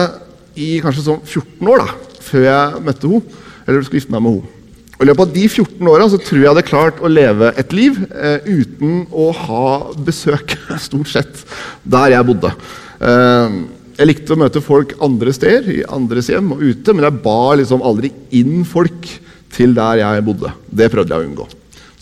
i 0.58 0.78
kanskje 0.82 1.06
sånn 1.06 1.24
14 1.26 1.72
år 1.72 1.84
da, 1.84 1.96
før 2.28 2.46
jeg 2.48 2.86
møtte 2.86 3.10
henne, 3.10 3.42
eller 3.68 3.84
skulle 3.86 4.02
gifte 4.02 4.14
meg 4.16 4.24
med 4.26 4.38
henne. 4.38 4.54
Og 4.98 5.04
I 5.06 5.08
løpet 5.12 5.28
av 5.28 5.34
de 5.36 5.44
14 5.46 5.90
åra 5.92 6.08
tror 6.10 6.38
jeg 6.40 6.42
jeg 6.42 6.50
hadde 6.50 6.66
klart 6.66 7.02
å 7.06 7.10
leve 7.12 7.52
et 7.62 7.74
liv 7.78 8.00
eh, 8.18 8.48
uten 8.48 9.04
å 9.14 9.28
ha 9.44 9.68
besøk, 10.08 10.56
stort 10.88 11.12
sett, 11.12 11.44
der 11.86 12.16
jeg 12.16 12.28
bodde. 12.32 12.54
Eh, 12.98 13.60
jeg 13.98 14.10
likte 14.10 14.34
å 14.34 14.40
møte 14.42 14.64
folk 14.66 14.96
andre 15.06 15.34
steder, 15.34 15.70
i 15.70 15.86
andres 15.94 16.32
hjem 16.34 16.50
og 16.56 16.64
ute, 16.66 16.94
men 16.94 17.06
jeg 17.06 17.22
ba 17.26 17.40
liksom 17.62 17.86
aldri 17.86 18.12
inn 18.38 18.66
folk 18.66 19.06
til 19.54 19.78
der 19.78 20.02
jeg 20.02 20.26
bodde. 20.26 20.54
Det 20.66 20.90
prøvde 20.94 21.14
jeg 21.14 21.26
å 21.26 21.30
unngå. 21.30 21.48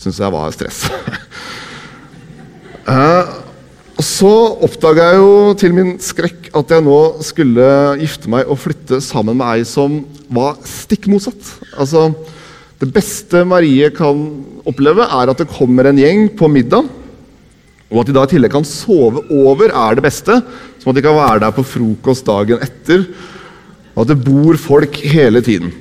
Syns 0.00 0.20
jeg 0.20 0.32
var 0.32 0.56
stress. 0.56 0.82
eh, 2.96 3.36
og 3.96 4.04
Så 4.04 4.30
oppdaga 4.66 5.06
jeg 5.10 5.20
jo 5.22 5.36
til 5.56 5.72
min 5.76 5.94
skrekk 6.02 6.50
at 6.56 6.72
jeg 6.74 6.84
nå 6.84 6.98
skulle 7.24 7.68
gifte 8.02 8.28
meg 8.32 8.48
og 8.50 8.58
flytte 8.60 9.00
sammen 9.04 9.38
med 9.38 9.48
ei 9.54 9.64
som 9.68 10.02
var 10.28 10.58
stikk 10.68 11.08
motsatt. 11.08 11.40
Altså, 11.80 12.10
det 12.76 12.90
beste 12.92 13.40
Marie 13.48 13.88
kan 13.96 14.20
oppleve, 14.68 15.06
er 15.06 15.32
at 15.32 15.40
det 15.40 15.48
kommer 15.48 15.88
en 15.88 16.00
gjeng 16.00 16.28
på 16.36 16.48
middag, 16.52 16.90
og 17.88 18.02
at 18.02 18.10
de 18.10 18.16
da 18.16 18.26
i 18.26 18.32
tillegg 18.34 18.52
kan 18.52 18.68
sove 18.68 19.22
over, 19.32 19.72
er 19.72 19.96
det 19.96 20.04
beste. 20.04 20.42
Som 20.82 20.92
at 20.92 20.98
de 20.98 21.06
kan 21.06 21.16
være 21.16 21.46
der 21.46 21.56
på 21.56 21.64
frokost 21.64 22.26
dagen 22.28 22.60
etter, 22.66 23.06
og 23.94 24.04
at 24.04 24.12
det 24.12 24.20
bor 24.26 24.60
folk 24.60 25.00
hele 25.08 25.40
tiden. 25.40 25.72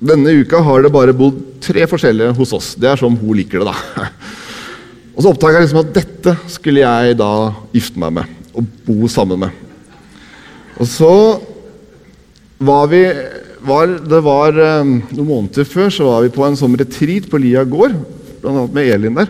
Denne 0.00 0.32
uka 0.40 0.58
har 0.64 0.82
det 0.82 0.90
bare 0.94 1.14
bodd 1.14 1.38
tre 1.62 1.86
forskjellige 1.86 2.34
hos 2.38 2.54
oss. 2.56 2.72
Det 2.74 2.88
er 2.90 2.98
sånn 2.98 3.18
hun 3.20 3.36
liker 3.38 3.62
det, 3.62 3.70
da. 3.70 4.08
Og 5.14 5.22
så 5.22 5.32
oppdaga 5.32 5.58
jeg 5.58 5.68
liksom 5.68 5.82
at 5.82 5.94
dette 5.96 6.36
skulle 6.50 6.84
jeg 6.84 7.18
da 7.18 7.32
gifte 7.74 8.00
meg 8.00 8.20
med 8.20 8.36
og 8.56 8.66
bo 8.86 9.08
sammen 9.10 9.44
med. 9.44 9.54
Og 10.80 10.88
så 10.88 11.12
var 12.60 12.90
vi 12.90 13.04
var, 13.60 13.90
det 14.08 14.20
var 14.24 14.56
um, 14.80 14.94
Noen 15.12 15.28
måneder 15.28 15.66
før 15.68 15.90
så 15.92 16.06
var 16.08 16.24
vi 16.24 16.32
på 16.32 16.44
en 16.46 16.56
sånn 16.56 16.76
retreat 16.80 17.28
på 17.28 17.40
Lia 17.40 17.64
gård, 17.68 17.92
bl.a. 18.40 18.64
med 18.72 18.88
Elin 18.88 19.18
der. 19.20 19.28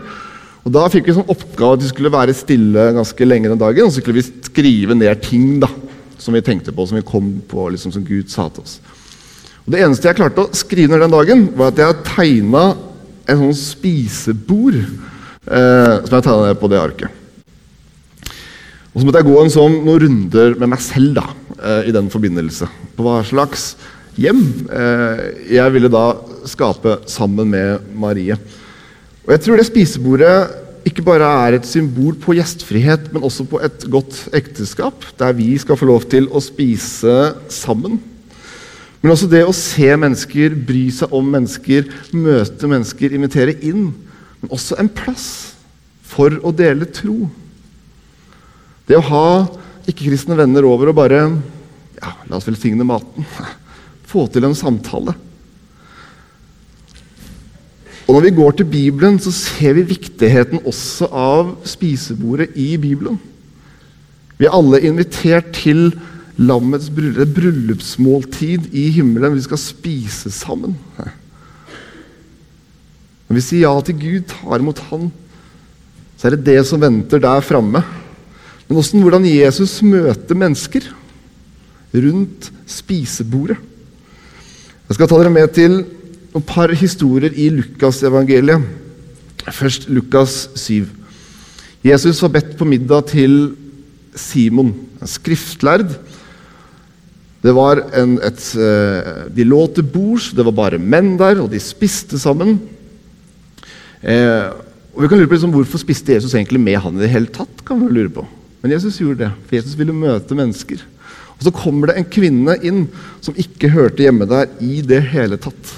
Og 0.60 0.72
Da 0.74 0.84
fikk 0.92 1.08
vi 1.08 1.16
sånn 1.16 1.30
oppgave 1.32 1.78
at 1.78 1.84
vi 1.84 1.90
skulle 1.90 2.12
være 2.12 2.36
stille 2.36 2.90
ganske 2.94 3.26
lenge 3.26 3.50
den 3.50 3.60
dagen. 3.60 3.88
Og 3.88 3.94
så 3.94 4.02
skulle 4.02 4.20
vi 4.20 4.46
skrive 4.46 4.94
ned 4.94 5.22
ting 5.24 5.58
da, 5.62 5.70
som 6.20 6.36
vi 6.36 6.44
tenkte 6.44 6.74
på, 6.76 6.86
som 6.86 7.00
vi 7.00 7.06
kom 7.06 7.32
på, 7.48 7.70
liksom, 7.74 7.94
som 7.94 8.04
Gud 8.06 8.30
sa 8.30 8.46
til 8.52 8.66
oss. 8.66 8.78
Og 9.64 9.72
Det 9.72 9.80
eneste 9.82 10.10
jeg 10.10 10.20
klarte 10.20 10.44
å 10.44 10.56
skrive 10.56 10.92
ned 10.92 11.02
den 11.06 11.16
dagen, 11.16 11.46
var 11.56 11.72
at 11.72 11.80
jeg 11.80 12.04
tegna 12.12 12.64
en 13.30 13.42
sånn 13.44 13.56
spisebord 13.56 14.78
eh, 15.46 15.94
som 16.04 16.16
jeg 16.16 16.26
tegna 16.26 16.50
ned 16.50 16.60
på 16.60 16.70
det 16.72 16.80
arket. 16.80 17.16
Og 18.90 18.98
så 18.98 19.06
måtte 19.06 19.22
jeg 19.22 19.30
gå 19.30 19.36
en 19.38 19.52
sånn, 19.54 19.76
noen 19.86 20.02
runder 20.04 20.56
med 20.58 20.72
meg 20.72 20.82
selv 20.82 21.14
da, 21.20 21.26
eh, 21.60 21.90
i 21.90 21.94
den 21.94 22.10
forbindelse. 22.10 22.66
På 22.96 23.06
hva 23.06 23.20
slags 23.26 23.74
hjem 24.18 24.40
eh, 24.74 25.22
jeg 25.54 25.76
ville 25.76 25.92
da 25.92 26.08
skape 26.50 26.98
sammen 27.10 27.52
med 27.52 27.86
Marie. 27.94 28.36
Og 29.24 29.36
jeg 29.36 29.44
tror 29.44 29.60
det 29.60 29.68
spisebordet 29.68 30.34
ikke 30.88 31.04
bare 31.04 31.28
er 31.44 31.58
et 31.58 31.68
symbol 31.68 32.16
på 32.18 32.34
gjestfrihet, 32.38 33.10
men 33.12 33.24
også 33.26 33.44
på 33.48 33.60
et 33.62 33.84
godt 33.92 34.16
ekteskap, 34.36 35.04
der 35.20 35.36
vi 35.36 35.52
skal 35.60 35.78
få 35.78 35.88
lov 35.90 36.06
til 36.10 36.26
å 36.32 36.40
spise 36.42 37.34
sammen. 37.52 37.98
Men 39.00 39.14
også 39.14 39.28
det 39.30 39.42
å 39.46 39.56
se 39.56 39.88
mennesker, 39.96 40.56
bry 40.66 40.86
seg 40.92 41.12
om 41.16 41.28
mennesker, 41.36 41.86
møte 42.16 42.68
mennesker, 42.68 43.14
invitere 43.16 43.54
inn. 43.64 43.90
Men 44.40 44.52
også 44.56 44.78
en 44.80 44.90
plass 44.92 45.28
for 46.10 46.34
å 46.42 46.52
dele 46.56 46.88
tro. 46.90 47.28
Det 48.88 48.98
å 48.98 49.06
ha 49.10 49.26
ikke-kristne 49.90 50.36
venner 50.38 50.66
over 50.66 50.90
og 50.90 50.98
bare 50.98 51.22
ja, 52.00 52.14
La 52.28 52.38
oss 52.38 52.48
velsigne 52.48 52.86
maten 52.86 53.26
få 54.10 54.24
til 54.32 54.46
en 54.48 54.56
samtale. 54.58 55.14
Og 58.10 58.16
Når 58.16 58.24
vi 58.24 58.30
går 58.34 58.54
til 58.58 58.66
Bibelen, 58.66 59.20
så 59.22 59.30
ser 59.30 59.76
vi 59.76 59.86
viktigheten 59.86 60.64
også 60.66 61.06
av 61.14 61.52
spisebordet 61.68 62.48
i 62.58 62.72
Bibelen. 62.80 63.20
Vi 64.34 64.48
er 64.48 64.56
alle 64.56 64.80
invitert 64.82 65.52
til 65.54 65.92
lammets 66.40 66.88
bryllupsmåltid 66.90 68.72
i 68.74 68.88
himmelen. 68.96 69.36
Vi 69.36 69.44
skal 69.46 69.60
spise 69.62 70.32
sammen. 70.34 70.74
Når 73.30 73.38
vi 73.38 73.42
sier 73.46 73.62
ja 73.62 73.82
til 73.86 73.94
Gud, 73.94 74.24
tar 74.26 74.58
imot 74.58 74.80
Han, 74.88 75.04
så 76.18 76.26
er 76.26 76.34
det 76.34 76.48
det 76.48 76.64
som 76.66 76.80
venter 76.82 77.20
der 77.22 77.44
framme. 77.46 77.78
Men 78.66 78.78
også 78.80 78.98
hvordan 78.98 79.28
Jesus 79.30 79.76
møter 79.86 80.34
mennesker 80.34 80.88
rundt 81.94 82.48
spisebordet. 82.66 83.54
Jeg 84.88 84.98
skal 84.98 85.06
ta 85.12 85.20
dere 85.20 85.30
med 85.30 85.46
til 85.54 85.76
et 86.34 86.48
par 86.48 86.74
historier 86.74 87.30
i 87.38 87.46
Lukasevangeliet. 87.54 88.66
Først 89.46 89.86
Lukas 89.94 90.48
7. 90.58 90.90
Jesus 91.86 92.18
var 92.26 92.34
bedt 92.34 92.58
på 92.58 92.66
middag 92.66 93.12
til 93.12 93.38
Simon, 94.18 94.74
skriftlærd. 95.06 95.86
Det 97.46 97.54
var 97.54 97.84
en, 97.94 98.18
et, 98.26 98.42
eh, 98.58 99.30
de 99.38 99.46
lå 99.46 99.62
til 99.70 99.86
bords, 99.86 100.32
det 100.34 100.44
var 100.50 100.58
bare 100.58 100.82
menn 100.82 101.14
der, 101.14 101.38
og 101.46 101.54
de 101.54 101.62
spiste 101.62 102.18
sammen. 102.18 102.58
Eh, 104.00 104.48
og 104.94 105.02
vi 105.04 105.08
kan 105.10 105.20
lure 105.20 105.28
på 105.28 105.36
liksom, 105.36 105.52
Hvorfor 105.54 105.82
spiste 105.82 106.14
Jesus 106.16 106.32
egentlig 106.34 106.60
med 106.62 106.78
han 106.80 106.96
i 106.96 107.04
det 107.04 107.12
hele 107.12 107.28
tatt? 107.32 107.64
kan 107.66 107.80
vi 107.80 107.90
lure 107.92 108.12
på. 108.12 108.24
Men 108.62 108.72
Jesus 108.74 108.98
gjorde 109.00 109.24
det, 109.24 109.30
for 109.46 109.56
Jesus 109.56 109.76
ville 109.78 109.94
møte 109.96 110.36
mennesker. 110.36 110.82
Og 111.38 111.44
Så 111.46 111.52
kommer 111.54 111.88
det 111.88 111.96
en 111.96 112.08
kvinne 112.12 112.56
inn 112.66 112.82
som 113.24 113.36
ikke 113.38 113.70
hørte 113.72 114.04
hjemme 114.04 114.26
der 114.28 114.50
i 114.60 114.82
det 114.84 115.00
hele 115.14 115.38
tatt. 115.40 115.76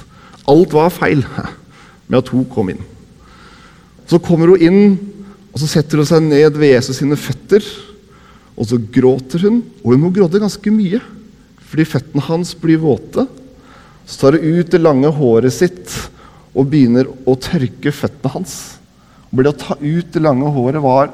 Alt 0.51 0.73
var 0.75 0.91
feil 0.91 1.23
med 2.09 2.19
at 2.19 2.33
hun 2.33 2.47
kom 2.51 2.73
inn. 2.73 2.83
Så 4.11 4.19
kommer 4.19 4.51
hun 4.51 4.65
inn, 4.65 4.97
og 5.53 5.61
så 5.63 5.69
setter 5.71 6.01
hun 6.01 6.09
seg 6.09 6.25
ned 6.27 6.59
ved 6.59 6.75
Jesus 6.75 6.99
sine 6.99 7.19
føtter. 7.21 7.63
Og 8.59 8.67
så 8.69 8.77
gråter 8.77 9.47
hun, 9.47 9.63
og 9.85 9.95
hun 9.95 10.03
må 10.03 10.11
gråte 10.13 10.41
ganske 10.43 10.73
mye, 10.75 10.99
fordi 11.71 11.87
føttene 11.89 12.25
hans 12.27 12.53
blir 12.59 12.83
våte. 12.83 13.25
Så 14.05 14.19
tar 14.19 14.37
hun 14.37 14.59
ut 14.59 14.73
det 14.73 14.83
lange 14.83 15.13
håret 15.15 15.55
sitt 15.55 15.95
og 16.53 16.69
begynner 16.69 17.09
å 17.29 17.35
tørke 17.41 17.93
føttene 17.95 18.35
hans. 18.35 18.57
Og 19.33 19.41
det 19.41 19.53
å 19.53 19.61
ta 19.61 19.77
ut 19.81 20.11
det 20.13 20.23
lange 20.23 20.51
håret 20.53 20.85
var 20.85 21.13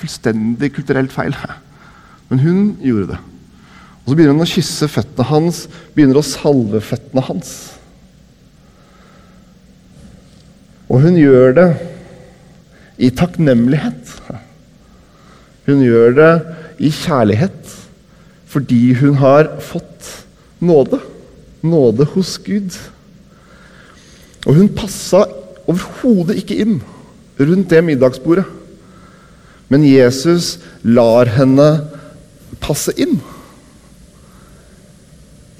fullstendig 0.00 0.72
kulturelt 0.74 1.14
feil. 1.14 1.36
Men 2.30 2.42
hun 2.42 2.62
gjorde 2.82 3.12
det. 3.14 3.20
Og 4.00 4.10
Så 4.10 4.16
begynner 4.16 4.34
hun 4.34 4.46
å 4.46 4.50
kysse 4.50 4.88
føttene 4.90 5.28
hans, 5.30 5.64
begynner 5.94 6.18
å 6.18 6.26
salve 6.26 6.80
føttene 6.82 7.24
hans. 7.28 7.52
Og 10.90 11.04
hun 11.04 11.18
gjør 11.20 11.54
det 11.54 11.68
i 13.00 13.12
takknemlighet. 13.14 14.16
Hun 15.68 15.84
gjør 15.84 16.16
det 16.16 16.30
i 16.82 16.88
kjærlighet 16.90 17.76
fordi 18.50 18.96
hun 18.98 19.20
har 19.20 19.46
fått 19.62 20.08
nåde. 20.58 20.98
Nåde 21.62 22.08
hos 22.16 22.32
Gud. 22.42 22.74
Og 24.46 24.56
hun 24.56 24.70
passa 24.72 25.24
overhodet 25.68 26.38
ikke 26.40 26.58
inn 26.62 26.78
rundt 27.40 27.70
det 27.72 27.82
middagsbordet. 27.84 28.46
Men 29.70 29.84
Jesus 29.86 30.56
lar 30.82 31.30
henne 31.30 31.68
passe 32.60 32.94
inn. 33.00 33.20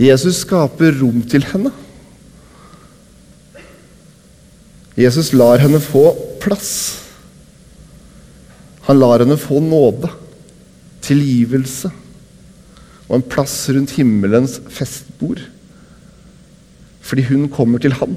Jesus 0.01 0.43
skaper 0.47 0.97
rom 1.01 1.21
til 1.29 1.45
henne. 1.53 1.73
Jesus 4.99 5.31
lar 5.37 5.61
henne 5.63 5.81
få 5.81 6.11
plass. 6.43 6.73
Han 8.89 8.99
lar 8.99 9.23
henne 9.23 9.37
få 9.39 9.61
nåde, 9.63 10.09
tilgivelse 11.05 11.93
og 13.11 13.17
en 13.19 13.27
plass 13.27 13.55
rundt 13.73 13.95
himmelens 13.97 14.59
festbord. 14.71 15.41
Fordi 17.03 17.25
hun 17.27 17.49
kommer 17.51 17.83
til 17.83 17.95
ham. 17.99 18.15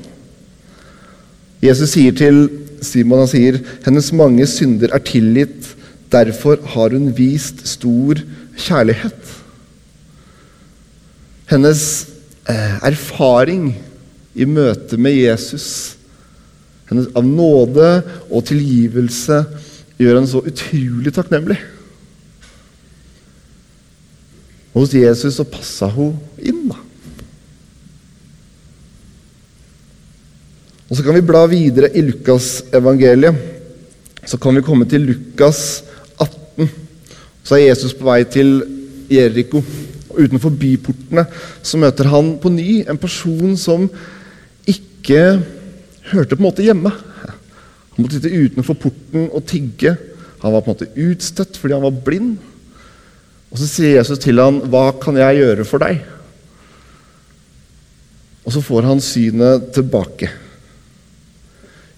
Jesus 1.64 1.94
sier 1.96 2.16
til 2.18 2.46
Simon 2.84 3.24
han 3.24 3.32
sier, 3.32 3.62
hennes 3.86 4.12
mange 4.16 4.46
synder 4.50 4.92
er 4.92 5.04
tilgitt, 5.08 5.70
derfor 6.12 6.60
har 6.76 6.94
hun 6.94 7.08
vist 7.16 7.64
stor 7.68 8.20
kjærlighet. 8.60 9.32
Hennes 11.50 11.84
eh, 12.50 12.78
erfaring 12.84 13.72
i 14.36 14.46
møte 14.50 15.00
med 15.00 15.16
Jesus 15.16 15.96
hennes 16.90 17.10
av 17.18 17.26
nåde 17.26 17.90
og 18.30 18.44
tilgivelse 18.46 19.40
gjør 19.98 20.18
henne 20.20 20.30
så 20.30 20.44
utrolig 20.44 21.14
takknemlig. 21.16 21.58
Hos 24.74 24.94
Jesus 24.98 25.38
så 25.40 25.46
passa 25.48 25.90
hun 25.94 26.18
inn, 26.42 26.68
da. 26.70 26.83
Og 30.94 30.98
Så 30.98 31.02
kan 31.02 31.16
vi 31.18 31.26
bla 31.26 31.48
videre 31.50 31.88
i 31.98 32.04
Lukasevangeliet. 32.06 33.38
Så 34.30 34.38
kan 34.38 34.54
vi 34.54 34.62
komme 34.62 34.86
til 34.86 35.02
Lukas 35.02 35.82
18. 36.22 36.70
Så 37.42 37.56
er 37.56 37.64
Jesus 37.72 37.96
på 37.98 38.06
vei 38.06 38.20
til 38.30 38.60
Jeriko. 39.10 39.64
Og 40.12 40.20
Utenfor 40.22 40.54
byportene 40.54 41.24
så 41.66 41.80
møter 41.82 42.12
han 42.12 42.36
på 42.38 42.52
ny 42.54 42.84
en 42.86 43.00
person 43.02 43.56
som 43.58 43.88
ikke 44.70 45.42
hørte 46.12 46.38
på 46.38 46.44
en 46.44 46.46
måte 46.46 46.68
hjemme. 46.68 46.94
Han 46.94 48.06
måtte 48.06 48.20
sitte 48.20 48.46
utenfor 48.46 48.78
porten 48.86 49.26
og 49.34 49.48
tigge. 49.50 49.96
Han 50.46 50.54
var 50.54 50.62
på 50.62 50.76
en 50.76 50.78
måte 50.78 51.10
utstøtt 51.10 51.58
fordi 51.58 51.74
han 51.74 51.88
var 51.88 52.00
blind. 52.06 52.38
Og 53.50 53.58
Så 53.58 53.66
sier 53.66 53.98
Jesus 53.98 54.22
til 54.22 54.38
han, 54.38 54.62
'Hva 54.62 54.94
kan 55.02 55.18
jeg 55.18 55.42
gjøre 55.42 55.66
for 55.66 55.80
deg?' 55.80 56.06
Og 58.46 58.54
så 58.54 58.62
får 58.62 58.82
han 58.84 59.02
synet 59.02 59.74
tilbake. 59.74 60.30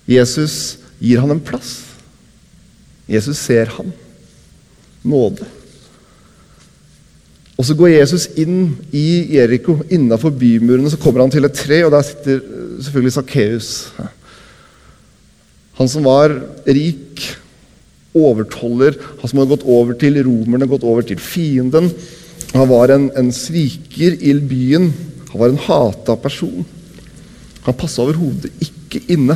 Jesus 0.10 0.78
gir 1.02 1.22
han 1.22 1.34
en 1.34 1.44
plass. 1.44 1.80
Jesus 3.10 3.38
ser 3.38 3.70
han. 3.78 3.94
Nåde. 5.06 5.46
Og 7.56 7.66
Så 7.66 7.76
går 7.78 7.94
Jesus 7.94 8.28
inn 8.36 8.76
i 8.92 9.38
Jeriko, 9.38 9.80
innafor 9.90 10.34
bymurene. 10.36 10.92
Så 10.92 11.00
kommer 11.00 11.24
han 11.24 11.32
til 11.32 11.48
et 11.48 11.56
tre, 11.56 11.86
og 11.86 11.94
der 11.94 12.04
sitter 12.04 12.42
selvfølgelig 12.84 13.16
Sakkeus. 13.16 13.70
Han 15.80 15.90
som 15.92 16.06
var 16.08 16.36
rik, 16.68 17.24
overtoller, 18.16 18.96
han 19.20 19.28
som 19.28 19.42
hadde 19.42 19.52
gått 19.52 19.66
over 19.68 19.96
til 20.00 20.22
romerne, 20.24 20.68
gått 20.72 20.86
over 20.88 21.04
til 21.04 21.20
fienden. 21.20 21.90
Han 22.54 22.70
var 22.70 22.94
en, 22.94 23.10
en 23.20 23.32
sviker 23.36 24.16
i 24.20 24.36
byen. 24.40 24.92
Han 25.32 25.42
var 25.42 25.52
en 25.52 25.64
hata 25.66 26.16
person. 26.20 26.64
Han 27.66 27.76
passa 27.76 28.04
overhodet 28.04 28.54
ikke 28.64 29.02
inne. 29.12 29.36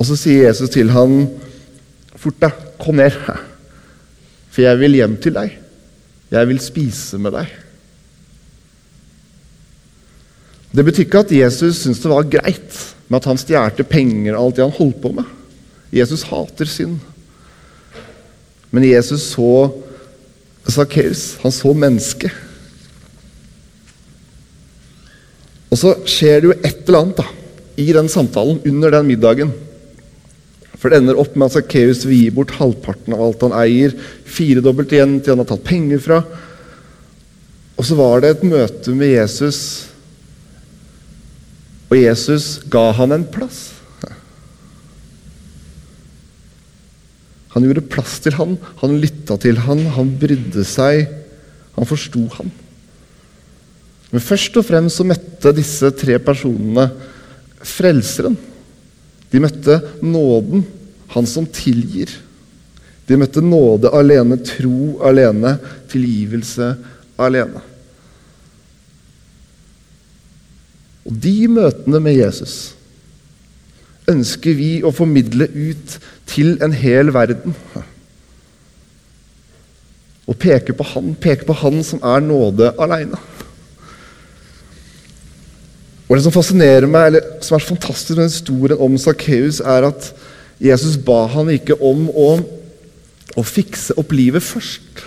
Og 0.00 0.08
så 0.08 0.16
sier 0.16 0.48
Jesus 0.48 0.72
til 0.72 0.90
han, 0.94 1.28
'Fort 2.16 2.40
deg, 2.40 2.52
kom 2.80 2.96
ned, 2.96 3.12
for 4.50 4.62
jeg 4.64 4.78
vil 4.80 4.96
hjem 4.96 5.16
til 5.20 5.34
deg. 5.36 5.58
Jeg 6.30 6.48
vil 6.48 6.60
spise 6.60 7.18
med 7.18 7.36
deg.' 7.36 7.52
Det 10.70 10.84
betyr 10.86 11.04
ikke 11.04 11.24
at 11.24 11.32
Jesus 11.34 11.82
syntes 11.82 12.00
det 12.02 12.10
var 12.12 12.28
greit 12.30 12.76
med 13.08 13.18
at 13.18 13.26
han 13.26 13.40
stjal 13.40 13.84
penger 13.90 14.36
og 14.36 14.44
alt 14.44 14.56
det 14.56 14.64
han 14.64 14.76
holdt 14.76 15.00
på 15.02 15.10
med. 15.12 15.24
Jesus 15.90 16.22
hater 16.22 16.68
synd. 16.70 17.00
Men 18.70 18.86
Jesus 18.86 19.32
så 19.34 19.70
Sakkeus. 20.70 21.34
Han 21.42 21.50
så 21.50 21.72
mennesket. 21.74 22.30
Og 25.70 25.78
så 25.78 25.94
skjer 26.06 26.40
det 26.40 26.50
jo 26.50 26.54
et 26.58 26.86
eller 26.86 27.00
annet 27.00 27.18
da, 27.18 27.26
i 27.78 27.88
den 27.94 28.08
samtalen 28.10 28.60
under 28.66 28.94
den 28.94 29.08
middagen. 29.10 29.52
For 30.80 30.88
det 30.88 31.02
ender 31.02 31.18
opp 31.20 31.34
med 31.36 31.50
at 31.50 31.58
Sakkeus 31.58 32.06
vil 32.08 32.22
gi 32.24 32.30
bort 32.32 32.54
halvparten 32.56 33.12
av 33.12 33.20
alt 33.26 33.42
han 33.44 33.56
eier. 33.60 33.92
Firedobbelt 34.24 34.94
igjen 34.96 35.18
til 35.20 35.34
han 35.34 35.42
har 35.44 35.50
tatt 35.50 35.66
penger 35.66 36.00
fra. 36.00 36.22
Og 37.76 37.84
så 37.88 37.96
var 37.96 38.22
det 38.22 38.32
et 38.34 38.48
møte 38.48 38.92
med 38.96 39.12
Jesus, 39.12 39.60
og 41.90 41.96
Jesus 41.98 42.60
ga 42.70 42.90
han 42.94 43.16
en 43.16 43.24
plass. 43.26 43.70
Han 47.50 47.64
gjorde 47.66 47.88
plass 47.90 48.20
til 48.22 48.36
han, 48.38 48.54
han 48.78 49.00
lytta 49.02 49.34
til 49.42 49.58
han, 49.64 49.80
han 49.96 50.12
brydde 50.20 50.62
seg. 50.68 51.08
Han 51.74 51.88
forsto 51.88 52.22
han. 52.36 52.52
Men 54.10 54.22
først 54.22 54.58
og 54.60 54.66
fremst 54.66 55.00
så 55.00 55.06
møtte 55.06 55.54
disse 55.56 55.90
tre 55.98 56.18
personene 56.22 56.88
Frelseren. 57.60 58.38
De 59.30 59.40
møtte 59.42 59.78
nåden, 60.02 60.64
han 61.14 61.26
som 61.26 61.46
tilgir. 61.46 62.10
De 63.06 63.18
møtte 63.18 63.42
nåde 63.42 63.90
alene, 63.94 64.38
tro 64.46 65.00
alene, 65.06 65.56
tilgivelse 65.90 66.74
alene. 67.18 67.62
Og 71.06 71.16
de 71.24 71.36
møtene 71.50 72.02
med 72.02 72.18
Jesus 72.18 72.58
ønsker 74.10 74.54
vi 74.58 74.70
å 74.86 74.92
formidle 74.94 75.46
ut 75.50 75.96
til 76.30 76.56
en 76.62 76.74
hel 76.74 77.10
verden. 77.14 77.54
Og 80.30 80.38
peke 80.38 80.74
på 80.76 80.86
Han, 80.92 81.14
peke 81.18 81.46
på 81.48 81.56
Han 81.64 81.82
som 81.86 82.02
er 82.06 82.22
nåde 82.22 82.70
aleine. 82.78 83.18
Og 86.10 86.16
Det 86.16 86.24
som 86.24 86.34
fascinerer 86.34 86.90
meg, 86.90 87.06
eller 87.06 87.26
som 87.38 87.54
er 87.54 87.62
så 87.62 87.70
fantastisk 87.70 88.18
med 88.18 88.26
historien 88.26 88.80
om 88.82 88.96
Sakkeus, 88.98 89.60
er 89.62 89.86
at 89.86 90.08
Jesus 90.58 90.96
ba 90.98 91.22
han 91.30 91.52
ikke 91.54 91.76
om 91.78 92.08
å, 92.10 92.32
å, 93.38 93.44
fikse 93.46 93.94
opp 93.94 94.10
livet 94.10 94.42
først. 94.42 95.04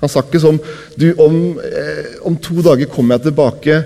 Han 0.00 0.10
sa 0.10 0.24
ikke 0.24 0.40
sånn 0.42 0.58
du, 0.98 1.12
om, 1.22 1.54
eh, 1.62 2.18
om 2.26 2.34
to 2.34 2.58
dager 2.66 2.90
kommer 2.90 3.14
jeg 3.14 3.28
tilbake. 3.28 3.78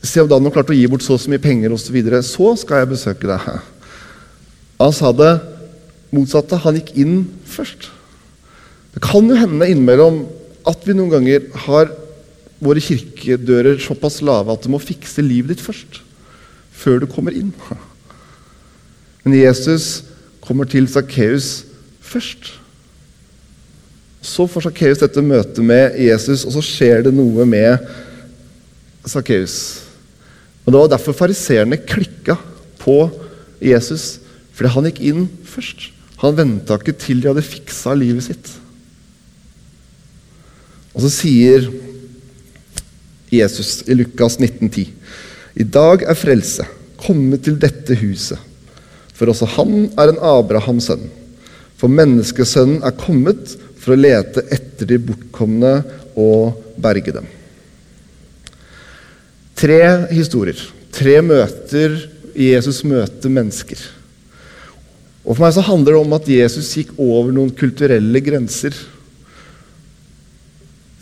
Se 0.00 0.24
om 0.24 0.30
da 0.30 0.40
han 0.40 0.48
har 0.48 0.56
klart 0.56 0.72
å 0.72 0.78
gi 0.78 0.88
bort 0.88 1.04
så, 1.04 1.18
så 1.20 1.28
mye 1.28 1.42
penger 1.44 1.76
osv. 1.76 1.92
Så, 1.92 2.22
så 2.30 2.54
skal 2.64 2.82
jeg 2.82 2.94
besøke 2.94 3.28
deg. 3.28 3.50
Han 4.80 4.96
sa 4.96 5.12
det 5.12 5.32
motsatte. 6.08 6.62
Han 6.64 6.80
gikk 6.80 6.94
inn 7.04 7.18
først. 7.52 7.90
Det 8.96 9.04
kan 9.04 9.28
jo 9.28 9.36
hende 9.36 9.68
innimellom 9.68 10.22
at 10.68 10.88
vi 10.88 10.96
noen 10.96 11.12
ganger 11.12 11.52
har 11.66 11.92
våre 12.62 12.82
kirkedører 12.82 13.80
såpass 13.82 14.20
lave 14.22 14.54
at 14.54 14.62
du 14.62 14.70
må 14.72 14.80
fikse 14.82 15.24
livet 15.24 15.56
ditt 15.56 15.64
først. 15.64 16.00
Før 16.72 17.02
du 17.02 17.08
kommer 17.10 17.34
inn. 17.36 17.50
Men 19.22 19.38
Jesus 19.38 20.04
kommer 20.42 20.66
til 20.66 20.88
Sakkeus 20.90 21.64
først. 22.02 22.52
Så 24.22 24.46
får 24.46 24.68
Sakkeus 24.68 25.02
dette 25.02 25.22
møtet 25.24 25.62
med 25.66 25.98
Jesus, 25.98 26.44
og 26.46 26.54
så 26.54 26.62
skjer 26.62 27.06
det 27.06 27.14
noe 27.14 27.46
med 27.46 27.82
Sakkeus. 29.06 29.82
Og 30.62 30.70
Det 30.72 30.78
var 30.78 30.92
derfor 30.94 31.18
fariseerne 31.18 31.76
klikka 31.76 32.36
på 32.78 32.96
Jesus, 33.62 34.20
fordi 34.54 34.70
han 34.74 34.86
gikk 34.90 35.00
inn 35.10 35.26
først. 35.46 35.88
Han 36.22 36.36
venta 36.38 36.78
ikke 36.78 36.94
til 36.94 37.22
de 37.22 37.32
hadde 37.32 37.42
fiksa 37.42 37.96
livet 37.98 38.28
sitt. 38.28 38.52
Og 40.94 41.02
så 41.02 41.10
sier 41.10 41.66
Jesus 43.32 43.82
i 43.88 43.96
Lukas 43.96 44.36
1910. 44.38 44.92
I 45.54 45.64
dag 45.64 46.04
er 46.04 46.18
frelse 46.18 46.66
kommet 47.02 47.44
til 47.46 47.58
dette 47.60 47.96
huset, 47.98 48.38
for 49.12 49.32
også 49.32 49.48
han 49.56 49.88
er 49.98 50.12
en 50.12 50.20
Abrahams 50.22 50.90
sønn. 50.90 51.08
For 51.80 51.90
menneskesønnen 51.90 52.84
er 52.86 52.94
kommet 52.94 53.56
for 53.82 53.94
å 53.94 53.98
lete 53.98 54.44
etter 54.54 54.86
de 54.92 55.00
bortkomne 55.02 55.80
og 56.14 56.60
berge 56.80 57.14
dem. 57.16 57.26
Tre 59.58 59.80
historier, 60.14 60.58
tre 60.94 61.18
møter 61.24 61.98
Jesus 62.38 62.80
møter 62.86 63.32
mennesker. 63.32 63.80
Og 65.22 65.36
For 65.36 65.44
meg 65.44 65.54
så 65.54 65.64
handler 65.66 65.94
det 65.94 66.00
om 66.02 66.16
at 66.16 66.30
Jesus 66.30 66.70
gikk 66.78 66.94
over 66.96 67.30
noen 67.34 67.52
kulturelle 67.54 68.22
grenser 68.24 68.74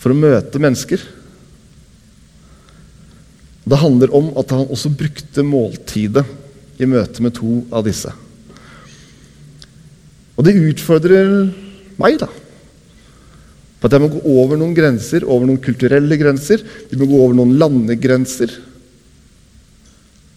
for 0.01 0.13
å 0.13 0.19
møte 0.19 0.61
mennesker. 0.61 1.01
Det 3.65 3.79
handler 3.81 4.15
om 4.17 4.31
at 4.41 4.53
han 4.55 4.71
også 4.73 4.93
brukte 4.97 5.45
måltidet 5.45 6.25
i 6.81 6.89
møte 6.89 7.23
med 7.23 7.35
to 7.37 7.61
av 7.75 7.85
disse. 7.85 8.13
Og 10.41 10.47
det 10.47 10.57
utfordrer 10.57 11.51
meg, 12.01 12.17
da. 12.23 12.31
På 13.81 13.89
at 13.89 13.97
jeg 13.97 14.03
må 14.03 14.09
gå 14.13 14.21
over 14.41 14.57
noen 14.61 14.73
grenser, 14.77 15.25
over 15.29 15.49
noen 15.49 15.61
kulturelle 15.61 16.17
grenser. 16.21 16.65
Vi 16.89 16.99
må 17.01 17.09
gå 17.09 17.21
over 17.21 17.37
noen 17.37 17.57
landegrenser. 17.61 18.53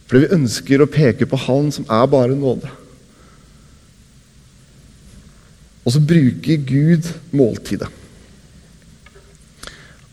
Fordi 0.08 0.26
vi 0.26 0.36
ønsker 0.36 0.84
å 0.84 0.92
peke 0.92 1.28
på 1.28 1.40
Han 1.48 1.72
som 1.76 1.88
er 1.92 2.08
bare 2.12 2.36
nåde. 2.36 2.72
Og 5.84 5.96
så 5.96 6.04
bruker 6.04 6.68
Gud 6.68 7.08
måltidet. 7.36 7.90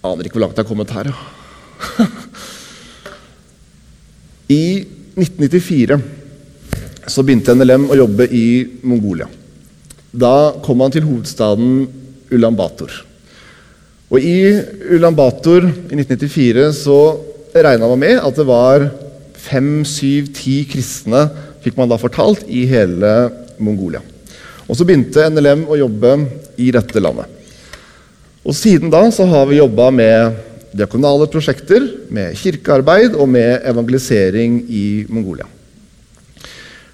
Aner 0.06 0.26
ikke 0.26 0.38
hvor 0.38 0.46
langt 0.46 0.58
jeg 0.58 0.64
har 0.64 0.70
kommet 0.70 0.94
her. 0.94 1.10
Ja. 1.10 2.08
I 4.50 4.82
1994 5.14 6.00
så 7.10 7.22
begynte 7.22 7.54
NLM 7.54 7.86
å 7.90 7.98
jobbe 8.00 8.26
i 8.34 8.46
Mongolia. 8.82 9.28
Da 10.10 10.58
kom 10.64 10.82
han 10.82 10.90
til 10.90 11.06
hovedstaden 11.06 11.84
Ulan 12.34 12.56
Bator. 12.58 12.90
Og 14.10 14.18
I 14.18 14.58
Ulan 14.90 15.14
Bator 15.14 15.68
i 15.68 15.94
1994 16.00 16.66
så 16.80 16.98
regna 17.54 17.86
man 17.92 18.02
med 18.02 18.18
at 18.18 18.40
det 18.40 18.46
var 18.48 18.88
fem, 19.38 19.84
syv, 19.86 20.32
ti 20.34 20.64
kristne 20.68 21.28
fikk 21.62 21.78
man 21.78 21.90
da 21.90 22.00
fortalt 22.00 22.42
i 22.50 22.64
hele 22.70 23.30
Mongolia. 23.62 24.02
Og 24.66 24.76
Så 24.78 24.86
begynte 24.86 25.30
NLM 25.30 25.66
å 25.70 25.78
jobbe 25.78 26.16
i 26.58 26.70
dette 26.74 27.02
landet. 27.02 27.26
Og 28.46 28.54
Siden 28.56 28.90
da 28.90 29.02
så 29.14 29.26
har 29.30 29.46
vi 29.50 29.58
jobba 29.58 29.90
med 29.94 30.49
diakonale 30.76 31.26
prosjekter, 31.30 31.86
med 32.12 32.36
kirkearbeid 32.38 33.16
og 33.18 33.28
med 33.30 33.64
evangelisering 33.66 34.60
i 34.68 34.84
Mongolia. 35.10 35.48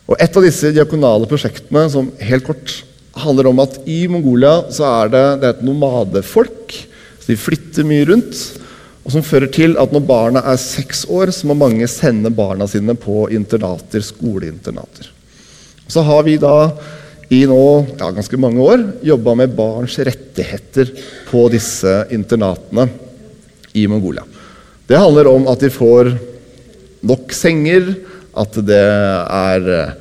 Og 0.06 0.16
Et 0.22 0.36
av 0.38 0.44
disse 0.44 0.70
diakonale 0.74 1.26
prosjektene 1.26 1.88
som 1.90 2.12
helt 2.22 2.46
kort 2.46 2.76
handler 3.16 3.48
om 3.50 3.62
at 3.64 3.80
i 3.90 4.04
Mongolia 4.10 4.60
så 4.72 4.86
er 4.86 5.10
det, 5.12 5.24
det 5.40 5.48
er 5.48 5.56
et 5.56 5.66
nomadefolk. 5.66 6.76
Så 7.18 7.32
de 7.32 7.40
flytter 7.40 7.86
mye 7.88 8.06
rundt. 8.12 8.42
Og 9.06 9.14
som 9.14 9.24
fører 9.24 9.50
til 9.54 9.76
at 9.78 9.92
når 9.94 10.04
barna 10.06 10.42
er 10.50 10.60
seks 10.60 11.04
år, 11.10 11.32
så 11.34 11.48
må 11.48 11.56
mange 11.58 11.86
sende 11.90 12.30
barna 12.34 12.66
sine 12.70 12.94
på 12.98 13.26
internater, 13.34 14.02
skoleinternater. 14.02 15.10
Så 15.90 16.02
har 16.06 16.24
vi 16.26 16.36
da 16.42 16.70
i 17.30 17.42
nå 17.46 17.62
ja, 17.98 18.10
ganske 18.14 18.38
mange 18.38 18.62
år 18.62 18.82
jobba 19.06 19.34
med 19.38 19.54
barns 19.58 19.98
rettigheter 19.98 20.92
på 21.26 21.46
disse 21.50 22.04
internatene 22.14 22.86
i 23.76 23.86
Mongolia. 23.90 24.24
Det 24.86 24.98
handler 24.98 25.28
om 25.30 25.46
at 25.50 25.62
de 25.62 25.70
får 25.72 26.12
nok 27.06 27.32
senger, 27.34 27.92
at 28.36 28.58
det 28.66 28.82
er 28.82 29.70
eh, 29.74 29.94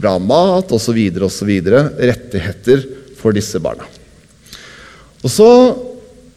bra 0.00 0.16
mat 0.22 0.72
osv. 0.74 0.98
osv. 1.28 1.52
Rettigheter 1.62 2.84
for 3.18 3.34
disse 3.36 3.60
barna. 3.62 3.86
Og 5.22 5.30
så 5.30 5.48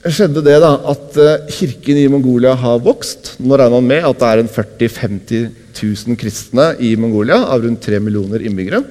skjedde 0.06 0.44
det 0.46 0.58
da 0.62 0.76
at 0.92 1.18
eh, 1.22 1.48
kirken 1.54 2.00
i 2.02 2.10
Mongolia 2.12 2.54
har 2.60 2.84
vokst. 2.86 3.36
Nå 3.42 3.58
regner 3.58 3.78
man 3.80 3.90
med 3.90 4.10
at 4.10 4.22
det 4.22 4.32
er 4.32 4.44
en 4.44 4.52
40 4.52 4.92
000-50 5.00 5.64
000 5.76 6.20
kristne 6.20 6.70
i 6.80 6.94
Mongolia 7.00 7.42
av 7.52 7.66
rundt 7.66 7.84
3 7.84 8.00
millioner 8.04 8.46
innbyggere. 8.46 8.84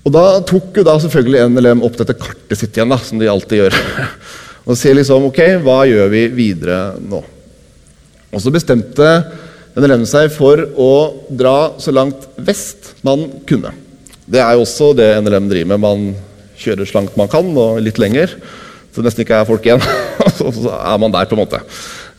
Og 0.00 0.14
Da 0.14 0.24
tok 0.48 0.80
jo 0.80 0.86
da 0.86 0.96
selvfølgelig 1.00 1.50
NLM 1.52 1.84
opp 1.86 1.98
dette 2.00 2.16
kartet 2.18 2.58
sitt 2.58 2.76
igjen, 2.76 2.90
da, 2.90 2.98
som 2.98 3.20
de 3.20 3.28
alltid 3.30 3.64
gjør. 3.64 3.76
og 4.66 4.78
sier 4.78 4.96
liksom 4.98 5.28
ok, 5.30 5.40
hva 5.64 5.82
gjør 5.88 6.10
vi 6.12 6.24
videre 6.34 6.80
nå? 7.00 7.20
Og 8.30 8.42
så 8.42 8.52
bestemte 8.54 9.06
NLM 9.78 10.04
seg 10.08 10.30
for 10.34 10.60
å 10.78 10.90
dra 11.30 11.72
så 11.82 11.94
langt 11.94 12.26
vest 12.36 12.92
man 13.06 13.24
kunne. 13.48 13.72
Det 14.30 14.42
er 14.42 14.54
jo 14.54 14.64
også 14.64 14.92
det 14.98 15.08
NLM 15.24 15.48
driver 15.50 15.70
med. 15.72 15.82
Man 15.82 16.04
kjører 16.60 16.86
så 16.86 16.98
langt 17.00 17.16
man 17.18 17.30
kan, 17.30 17.48
og 17.58 17.80
litt 17.82 17.98
lenger. 18.02 18.36
Så 18.90 19.00
det 19.00 19.08
nesten 19.08 19.24
ikke 19.24 19.40
er 19.40 19.48
folk 19.48 19.66
igjen. 19.66 19.82
så 20.38 20.50
er 20.76 21.02
man 21.02 21.14
der, 21.14 21.26
på 21.30 21.36
en 21.36 21.42
måte. 21.42 21.62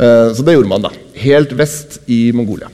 Eh, 0.02 0.30
så 0.36 0.44
det 0.44 0.56
gjorde 0.58 0.72
man, 0.72 0.88
da. 0.88 0.92
Helt 1.22 1.54
vest 1.60 2.00
i 2.12 2.24
Mongolia. 2.36 2.72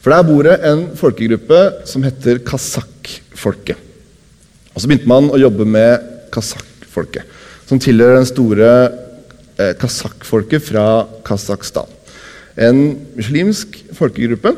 For 0.00 0.12
der 0.12 0.24
bor 0.24 0.46
det 0.48 0.56
en 0.64 0.86
folkegruppe 0.96 1.60
som 1.88 2.04
heter 2.04 2.40
kasakh-folket. 2.44 3.88
Og 4.72 4.80
så 4.80 4.88
begynte 4.88 5.10
man 5.10 5.28
å 5.28 5.40
jobbe 5.40 5.66
med 5.68 6.06
kasakh-folket, 6.32 7.28
som 7.70 7.78
tilhører 7.78 8.18
den 8.18 8.26
store 8.26 8.70
eh, 9.60 9.76
kasakh-folket 9.78 10.64
fra 10.72 10.86
Kasakhstan. 11.26 11.86
En 12.58 12.98
muslimsk 13.14 13.78
folkegruppe. 13.94 14.56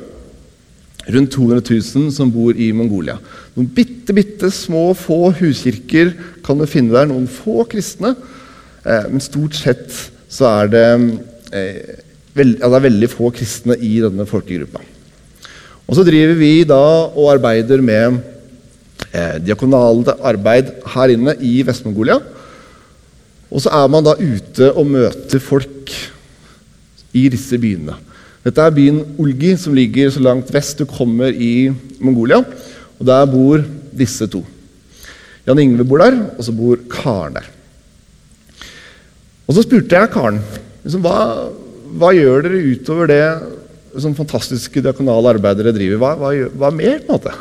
Rundt 1.12 1.33
200 1.35 1.64
000 1.66 2.12
som 2.14 2.31
bor 2.31 2.55
i 2.55 2.70
Mongolia. 2.72 3.16
Noen 3.57 3.68
bitte, 3.75 4.14
bitte 4.14 4.48
små, 4.55 4.92
få 4.96 5.33
huskirker 5.35 6.14
kan 6.46 6.61
du 6.61 6.64
finne 6.70 6.94
der. 6.94 7.11
Noen 7.11 7.27
få 7.29 7.66
kristne. 7.68 8.14
Eh, 8.87 9.11
men 9.11 9.20
stort 9.20 9.59
sett 9.59 9.90
så 10.33 10.48
er 10.62 10.72
det, 10.72 10.87
eh, 11.53 12.01
veld, 12.33 12.61
ja, 12.62 12.70
det 12.70 12.79
er 12.79 12.88
veldig 12.88 13.12
få 13.12 13.33
kristne 13.35 13.77
i 13.77 13.98
denne 14.01 14.25
folkegruppa. 14.31 14.81
Og 15.85 15.98
så 15.98 16.07
driver 16.07 16.38
vi 16.38 16.55
da 16.64 16.81
og 17.12 17.35
arbeider 17.35 17.83
med 17.85 18.22
eh, 19.12 19.37
diakonale 19.42 20.16
arbeid 20.22 20.79
her 20.94 21.12
inne 21.12 21.37
i 21.44 21.59
Vest-Mongolia. 21.66 22.22
Og 23.53 23.61
så 23.61 23.73
er 23.77 23.91
man 23.93 24.07
da 24.07 24.17
ute 24.17 24.71
og 24.73 24.88
møter 24.88 25.43
folk 25.43 25.93
i 27.12 27.27
disse 27.33 27.59
byene. 27.61 27.99
Dette 28.43 28.65
er 28.65 28.75
byen 28.75 29.03
Olgi, 29.23 29.53
som 29.61 29.77
ligger 29.77 30.11
så 30.11 30.23
langt 30.25 30.51
vest 30.55 30.81
du 30.81 30.87
kommer 30.88 31.31
i 31.31 31.69
Mongolia. 32.03 32.41
Og 32.99 33.07
Der 33.07 33.27
bor 33.27 33.62
disse 33.93 34.27
to. 34.27 34.43
Jan 35.47 35.59
Ingve 35.59 35.85
bor 35.85 35.99
der, 35.99 36.17
og 36.38 36.45
så 36.47 36.55
bor 36.55 36.79
Karen 36.91 37.35
der. 37.35 37.49
Og 39.47 39.55
Så 39.55 39.62
spurte 39.67 39.99
jeg 39.99 40.11
Karen 40.11 40.41
liksom, 40.85 41.03
hva, 41.03 41.51
hva 41.99 42.12
gjør 42.15 42.47
dere 42.47 42.62
utover 42.73 43.11
det 43.11 43.25
sånn 44.01 44.17
fantastiske 44.17 44.81
diakonale 44.81 45.35
arbeidet 45.35 45.61
dere 45.61 45.75
driver. 45.77 46.01
Hva, 46.01 46.12
hva, 46.17 46.31
hva 46.57 46.71
mer? 46.73 47.03
på 47.05 47.12
en 47.12 47.19
måte? 47.19 47.35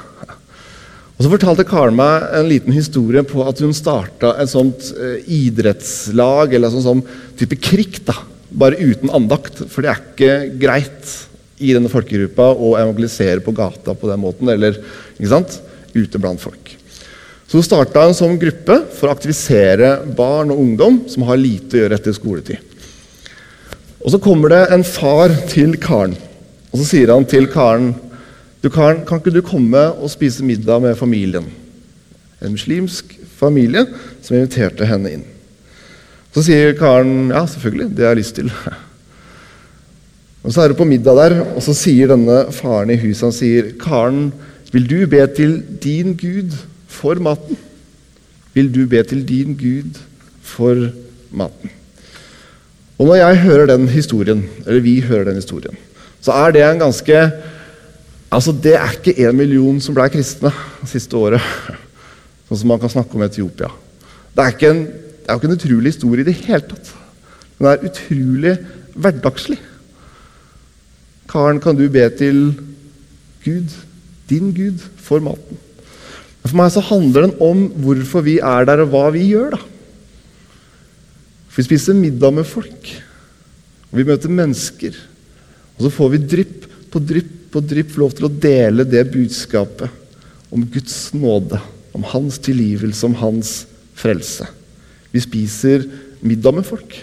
Og 1.21 1.27
Så 1.27 1.29
fortalte 1.36 1.67
Karen 1.69 1.93
meg 1.93 2.23
en 2.34 2.47
liten 2.49 2.73
historie 2.73 3.21
på 3.21 3.43
at 3.45 3.60
hun 3.62 3.75
starta 3.77 4.31
et 4.41 4.49
sånt 4.49 4.88
eh, 4.97 5.19
idrettslag, 5.29 6.55
eller 6.57 6.71
sånn, 6.73 6.81
sånn 6.81 7.03
type 7.38 7.60
krig, 7.62 7.99
da, 8.07 8.15
bare 8.49 8.79
uten 8.81 9.13
andakt. 9.13 9.62
For 9.69 9.86
det 9.86 9.91
er 9.91 10.01
ikke 10.01 10.31
greit 10.63 11.12
i 11.62 11.75
denne 11.77 11.93
folkegruppa 11.93 12.47
å 12.57 12.73
evangelisere 12.79 13.45
på 13.45 13.53
gata 13.53 13.93
på 13.93 14.10
den 14.10 14.23
måten, 14.23 14.49
eller 14.49 14.81
ikke 15.13 15.29
sant? 15.29 15.62
ute 15.93 16.17
blant 16.23 16.41
folk. 16.41 16.73
Så 17.45 17.60
hun 17.60 17.69
starta 17.69 18.07
en 18.07 18.17
sånn 18.17 18.41
gruppe 18.41 18.79
for 18.97 19.05
å 19.05 19.13
aktivisere 19.13 19.99
barn 20.17 20.49
og 20.49 20.65
ungdom 20.65 21.03
som 21.12 21.27
har 21.29 21.38
lite 21.38 21.77
å 21.77 21.84
gjøre 21.84 22.01
etter 22.01 22.17
skoletid. 22.17 22.65
Og 24.01 24.10
Så 24.10 24.25
kommer 24.25 24.55
det 24.55 24.63
en 24.73 24.88
far 24.88 25.38
til 25.53 25.77
Karen, 25.77 26.17
og 26.71 26.81
så 26.81 26.95
sier 26.95 27.13
han 27.13 27.29
til 27.29 27.45
Karen 27.51 27.91
kan, 28.69 29.02
kan 29.08 29.17
ikke 29.17 29.34
du 29.34 29.41
komme 29.41 29.80
og 29.97 30.12
spise 30.13 30.45
middag 30.45 30.82
med 30.84 30.97
familien? 31.00 31.47
En 32.41 32.54
muslimsk 32.54 33.15
familie 33.39 33.88
som 34.21 34.38
inviterte 34.38 34.86
henne 34.86 35.15
inn. 35.17 35.26
Så 36.32 36.43
sier 36.45 36.76
Karen 36.78 37.32
ja, 37.34 37.41
selvfølgelig, 37.50 37.89
det 37.97 38.06
har 38.06 38.13
jeg 38.13 38.21
lyst 38.21 38.38
til. 38.38 38.52
Og 40.41 40.54
Så 40.54 40.62
er 40.62 40.71
det 40.71 40.78
på 40.78 40.88
middag 40.89 41.17
der, 41.19 41.36
og 41.54 41.62
så 41.62 41.74
sier 41.78 42.10
denne 42.10 42.47
faren 42.56 42.89
i 42.89 42.97
huset 43.02 43.28
han 43.28 43.36
sier, 43.36 43.74
Karen, 43.82 44.32
vil 44.71 44.88
du 44.89 45.04
be 45.10 45.21
til 45.36 45.60
din 45.84 46.15
Gud 46.17 46.56
for 46.89 47.19
maten? 47.21 47.60
Vil 48.56 48.71
du 48.74 48.88
be 48.89 49.04
til 49.06 49.21
din 49.28 49.54
Gud 49.60 50.00
for 50.41 50.89
maten? 51.30 51.74
Og 52.97 53.08
Når 53.08 53.15
jeg 53.15 53.43
hører 53.45 53.65
den 53.65 53.88
historien, 53.89 54.45
eller 54.65 54.82
vi 54.82 55.00
hører 55.02 55.30
den 55.30 55.36
historien, 55.41 55.78
så 56.21 56.32
er 56.32 56.52
det 56.54 56.62
en 56.62 56.80
ganske 56.80 57.21
Altså, 58.32 58.52
Det 58.52 58.76
er 58.76 58.94
ikke 58.96 59.28
én 59.28 59.36
million 59.36 59.80
som 59.84 59.96
ble 59.96 60.08
kristne 60.10 60.54
siste 60.88 61.17
året, 61.20 61.44
sånn 62.48 62.62
som 62.62 62.72
man 62.72 62.80
kan 62.80 62.94
snakke 62.94 63.17
om 63.17 63.26
Etiopia. 63.26 63.72
Det 64.32 64.46
er, 64.46 64.56
en, 64.72 64.86
det 64.88 65.28
er 65.28 65.36
jo 65.36 65.41
ikke 65.41 65.50
en 65.50 65.58
utrolig 65.58 65.91
historie 65.91 66.24
i 66.24 66.30
det 66.30 66.38
hele 66.46 66.63
tatt. 66.70 66.94
Den 67.60 67.67
er 67.67 67.84
utrolig 67.89 68.54
hverdagslig. 68.96 69.60
Karen, 71.32 71.60
kan 71.63 71.76
du 71.76 71.84
be 71.91 72.06
til 72.15 72.39
Gud, 73.44 73.76
din 74.32 74.54
Gud, 74.56 74.80
for 75.04 75.24
maten? 75.24 75.60
For 76.46 76.58
meg 76.58 76.72
så 76.74 76.82
handler 76.84 77.28
den 77.28 77.36
om 77.44 77.67
hvorfor 77.84 78.24
vi 78.26 78.39
er 78.39 78.65
der, 78.67 78.82
og 78.84 78.96
hva 78.96 79.04
vi 79.13 79.28
gjør. 79.30 79.58
da. 79.58 79.62
For 81.52 81.62
Vi 81.62 81.67
spiser 81.67 82.00
middag 82.00 82.34
med 82.34 82.48
folk, 82.48 82.96
og 83.91 84.00
vi 84.00 84.08
møter 84.08 84.32
mennesker. 84.32 84.96
Og 85.76 85.86
så 85.86 85.94
får 85.94 86.15
vi 86.15 86.24
drypp 86.34 86.67
på 86.91 87.04
drypp 87.04 87.38
på 87.52 87.62
drypp 87.64 87.92
få 87.94 88.06
lov 88.06 88.16
til 88.16 88.28
å 88.28 88.34
dele 88.44 88.88
det 88.88 89.04
budskapet 89.12 90.00
om 90.52 90.64
Guds 90.68 91.12
nåde, 91.16 91.60
om 91.96 92.04
hans 92.12 92.40
tilgivelse, 92.44 93.06
om 93.08 93.16
hans 93.20 93.54
frelse. 93.98 94.48
Vi 95.12 95.22
spiser 95.24 95.86
middag 96.24 96.56
med 96.56 96.68
folk. 96.68 96.96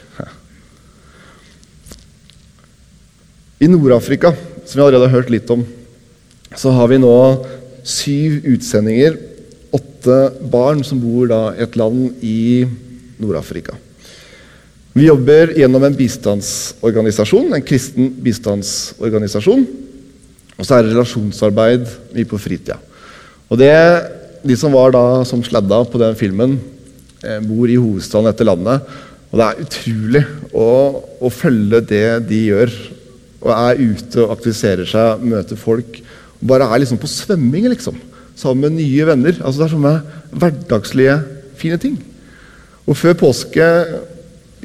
I 3.59 3.67
Nord-Afrika, 3.67 4.33
som 4.65 4.79
vi 4.79 4.85
allerede 4.85 5.09
har 5.09 5.19
hørt 5.19 5.33
litt 5.35 5.51
om, 5.51 5.65
så 6.57 6.73
har 6.77 6.89
vi 6.93 7.01
nå 7.03 7.17
syv 7.87 8.45
utsendinger. 8.49 9.19
Åtte 9.75 10.19
barn 10.49 10.85
som 10.87 11.01
bor 11.03 11.29
i 11.29 11.65
et 11.65 11.77
land 11.77 12.23
i 12.25 12.65
Nord-Afrika. 13.19 13.75
Vi 14.97 15.09
jobber 15.09 15.53
gjennom 15.59 15.85
en 15.85 15.99
bistandsorganisasjon, 15.99 17.53
en 17.55 17.67
kristen 17.67 18.09
bistandsorganisasjon. 18.25 19.67
Og 20.59 20.67
så 20.67 20.75
er 20.75 20.85
det 20.85 20.95
relasjonsarbeid 20.95 21.87
mye 22.17 22.29
på 22.29 22.41
fritida. 22.43 22.79
Og 23.49 23.61
det, 23.61 23.75
De 24.45 24.55
som 24.55 24.73
var 24.73 24.93
da 24.95 25.25
som 25.27 25.43
sladda 25.43 25.81
på 25.91 25.99
den 25.99 26.15
filmen, 26.15 26.59
eh, 27.23 27.41
bor 27.43 27.67
i 27.67 27.79
hovedstaden 27.79 28.31
etter 28.31 28.47
landet. 28.47 28.83
Og 29.29 29.41
det 29.41 29.47
er 29.47 29.65
utrolig 29.65 30.23
å, 30.55 30.69
å, 31.21 31.29
følge 31.29 31.81
det 31.91 32.29
de 32.29 32.39
gjør. 32.49 32.75
Og 33.43 33.51
er 33.55 33.83
ute 33.83 34.23
og 34.23 34.37
aktiviserer 34.37 34.87
seg, 34.89 35.25
møter 35.27 35.59
folk. 35.59 35.99
Og 36.39 36.45
bare 36.49 36.69
er 36.71 36.85
liksom 36.85 37.01
på 37.03 37.11
svømming, 37.11 37.67
liksom. 37.75 37.99
Sammen 38.39 38.69
med 38.69 38.79
nye 38.79 39.09
venner. 39.11 39.41
Altså 39.43 39.59
Det 39.59 39.67
er 39.67 39.75
sånne 39.75 39.97
hverdagslige, 40.31 41.19
fine 41.59 41.81
ting. 41.83 41.99
Og 42.87 42.97
før 42.97 43.19
påske 43.19 43.67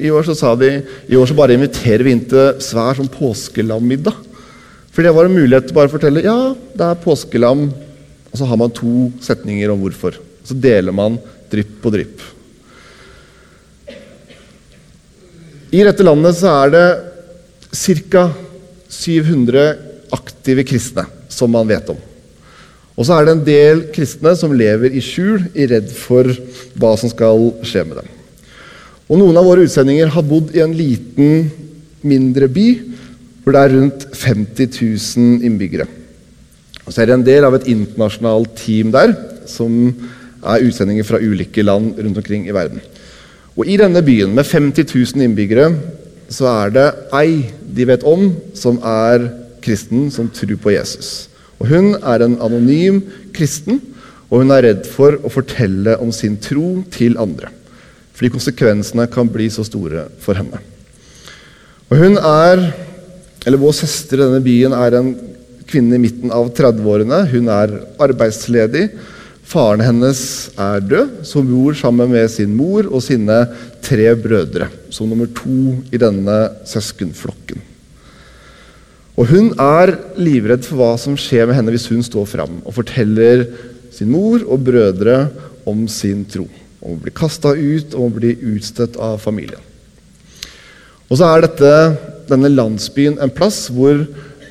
i 0.00 0.10
år 0.10 0.24
så 0.26 0.34
sa 0.38 0.54
de 0.58 0.70
i 1.10 1.18
år 1.18 1.28
så 1.28 1.36
bare 1.36 1.58
inviterer 1.58 2.06
vi 2.06 2.14
inn 2.14 2.24
til 2.30 2.62
svær 2.64 2.96
sånn 2.98 3.10
påskelammiddag. 3.12 4.16
For 4.94 5.02
det 5.02 5.10
var 5.10 5.26
en 5.26 5.34
mulighet 5.34 5.66
til 5.66 5.74
bare 5.74 5.90
å 5.90 5.94
fortelle 5.96 6.22
ja, 6.22 6.38
det 6.54 6.86
er 6.86 7.02
påskelam, 7.02 7.66
og 8.30 8.38
så 8.38 8.46
har 8.46 8.60
man 8.60 8.72
to 8.74 9.08
setninger 9.22 9.72
om 9.72 9.82
hvorfor. 9.82 10.20
Så 10.46 10.54
deler 10.54 10.94
man 10.94 11.18
drypp 11.50 11.80
på 11.82 11.90
drypp. 11.94 12.22
I 15.74 15.82
dette 15.82 16.06
landet 16.06 16.38
så 16.38 16.52
er 16.62 16.74
det 16.74 16.86
ca. 17.74 18.28
700 18.94 19.62
aktive 20.14 20.62
kristne 20.62 21.02
som 21.32 21.50
man 21.50 21.66
vet 21.66 21.88
om. 21.90 21.98
Og 22.94 23.02
så 23.08 23.16
er 23.16 23.26
det 23.26 23.32
en 23.34 23.46
del 23.48 23.80
kristne 23.94 24.36
som 24.38 24.54
lever 24.54 24.94
i 24.94 25.02
skjul, 25.02 25.48
i 25.58 25.66
redd 25.66 25.90
for 25.90 26.30
hva 26.78 26.92
som 27.00 27.10
skal 27.10 27.48
skje 27.66 27.82
med 27.88 27.98
dem. 27.98 28.12
Og 29.10 29.18
Noen 29.18 29.40
av 29.40 29.48
våre 29.48 29.66
utsendinger 29.66 30.12
har 30.14 30.26
bodd 30.28 30.54
i 30.54 30.62
en 30.62 30.76
liten, 30.78 31.48
mindre 32.06 32.46
by 32.52 32.68
hvor 33.44 33.54
det 33.54 33.60
er 33.60 33.74
rundt 33.76 34.06
50 34.16 34.80
000 35.16 35.44
innbyggere. 35.44 35.86
Og 36.84 36.92
så 36.92 37.02
er 37.02 37.08
det 37.08 37.16
en 37.18 37.26
del 37.26 37.44
av 37.46 37.56
et 37.56 37.68
internasjonalt 37.70 38.56
team 38.56 38.92
der 38.92 39.12
som 39.48 39.72
er 40.44 40.64
utsendinger 40.64 41.06
fra 41.08 41.20
ulike 41.20 41.64
land 41.64 41.98
rundt 41.98 42.20
omkring 42.20 42.48
i 42.48 42.56
verden. 42.56 42.80
Og 43.54 43.68
I 43.68 43.78
denne 43.80 44.02
byen 44.04 44.34
med 44.34 44.48
50 44.48 44.88
000 45.14 45.24
innbyggere 45.24 45.70
så 46.32 46.48
er 46.50 46.74
det 46.74 46.86
ei 47.14 47.44
de 47.74 47.86
vet 47.88 48.04
om, 48.08 48.30
som 48.56 48.80
er 48.80 49.28
kristen, 49.64 50.08
som 50.10 50.28
tror 50.32 50.56
på 50.60 50.72
Jesus. 50.74 51.28
Og 51.60 51.68
Hun 51.68 51.94
er 51.94 52.24
en 52.24 52.38
anonym 52.42 53.02
kristen, 53.34 53.80
og 54.30 54.40
hun 54.42 54.50
er 54.50 54.64
redd 54.66 54.86
for 54.90 55.14
å 55.22 55.30
fortelle 55.30 55.94
om 56.02 56.10
sin 56.12 56.36
tro 56.42 56.80
til 56.90 57.18
andre. 57.20 57.52
Fordi 58.14 58.32
konsekvensene 58.34 59.06
kan 59.12 59.28
bli 59.30 59.46
så 59.52 59.62
store 59.66 60.08
for 60.22 60.38
henne. 60.38 60.58
Og 61.90 62.00
hun 62.00 62.16
er, 62.18 62.62
eller 63.44 63.60
Vår 63.60 63.74
søster 63.76 64.18
i 64.18 64.24
denne 64.24 64.44
byen 64.44 64.74
er 64.76 64.96
en 64.98 65.10
kvinne 65.68 65.98
i 65.98 66.02
midten 66.02 66.32
av 66.32 66.48
30-årene. 66.56 67.24
Hun 67.32 67.50
er 67.52 67.74
arbeidsledig. 68.02 68.86
Faren 69.44 69.82
hennes 69.84 70.22
er 70.56 70.80
død, 70.80 71.20
så 71.28 71.42
hun 71.42 71.50
bor 71.52 71.76
sammen 71.76 72.08
med 72.14 72.30
sin 72.32 72.54
mor 72.56 72.88
og 72.88 73.04
sine 73.04 73.42
tre 73.84 74.08
brødre, 74.16 74.70
som 74.88 75.10
nummer 75.10 75.28
to 75.36 75.76
i 75.92 76.00
denne 76.00 76.38
søskenflokken. 76.68 77.60
Og 79.14 79.28
Hun 79.30 79.52
er 79.60 79.92
livredd 80.18 80.64
for 80.66 80.80
hva 80.80 80.94
som 80.98 81.14
skjer 81.20 81.46
med 81.46 81.54
henne 81.54 81.70
hvis 81.70 81.86
hun 81.86 82.02
står 82.02 82.24
fram 82.26 82.56
og 82.64 82.74
forteller 82.74 83.44
sin 83.94 84.10
mor 84.10 84.42
og 84.42 84.64
brødre 84.66 85.28
om 85.70 85.84
sin 85.86 86.24
tro. 86.26 86.48
Om 86.82 86.96
å 86.96 87.02
bli 87.04 87.12
kasta 87.14 87.52
ut, 87.54 87.94
om 87.94 88.08
å 88.08 88.16
bli 88.16 88.32
utstøtt 88.56 88.98
av 88.98 89.20
familien. 89.22 89.60
Og 91.06 91.20
så 91.20 91.28
er 91.28 91.44
dette, 91.44 91.70
denne 92.30 92.50
landsbyen 92.52 93.18
en 93.22 93.32
plass 93.34 93.66
hvor 93.72 94.04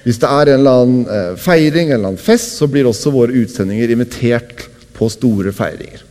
hvis 0.03 0.19
det 0.19 0.27
er 0.27 0.51
en 0.51 0.59
eller 0.59 0.81
annen 0.81 1.03
eh, 1.07 1.35
feiring 1.39 1.93
eller 1.93 2.09
annen 2.09 2.19
fest, 2.19 2.57
så 2.59 2.67
blir 2.67 2.89
også 2.89 3.13
våre 3.13 3.35
utsendinger 3.39 3.93
invitert 3.93 4.65
på 4.93 5.07
store 5.11 5.53
feiringer. 5.55 6.03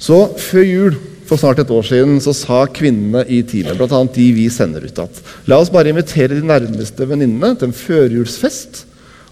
Så 0.00 0.16
før 0.40 0.64
jul 0.64 0.96
for 1.26 1.40
snart 1.40 1.60
et 1.60 1.72
år 1.74 1.84
siden 1.86 2.20
så 2.22 2.32
sa 2.36 2.62
kvinnene 2.70 3.24
i 3.28 3.42
teamet, 3.46 3.76
bl.a. 3.76 4.00
de 4.14 4.26
vi 4.36 4.46
sender 4.52 4.86
ut, 4.86 5.00
at 5.02 5.22
la 5.50 5.58
oss 5.60 5.72
bare 5.74 5.90
invitere 5.90 6.36
de 6.36 6.46
nærmeste 6.46 7.08
venninnene 7.08 7.56
til 7.58 7.70
en 7.70 7.76
førjulsfest. 7.76 8.84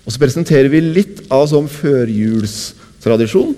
Og 0.04 0.12
så 0.12 0.20
presenterer 0.20 0.68
vi 0.72 0.82
litt 0.84 1.22
av 1.32 1.46
sånn 1.48 1.70
førjulstradisjon, 1.70 3.54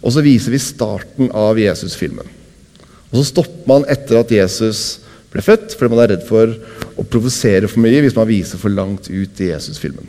og 0.00 0.14
så 0.14 0.22
viser 0.24 0.54
vi 0.54 0.62
starten 0.62 1.32
av 1.36 1.58
Jesus-filmen. 1.60 2.28
Og 3.10 3.18
så 3.18 3.26
stopper 3.32 3.68
man 3.68 3.84
etter 3.90 4.20
at 4.20 4.32
Jesus 4.32 5.02
ble 5.32 5.42
født, 5.44 5.74
fordi 5.74 5.92
man 5.92 6.04
er 6.04 6.14
redd 6.14 6.24
for 6.28 6.54
å 6.96 7.04
provosere 7.04 7.68
for 7.68 7.82
mye 7.84 8.02
hvis 8.04 8.16
man 8.16 8.28
viser 8.28 8.60
for 8.60 8.72
langt 8.72 9.10
ut 9.10 9.42
i 9.42 9.50
Jesus-filmen. 9.50 10.08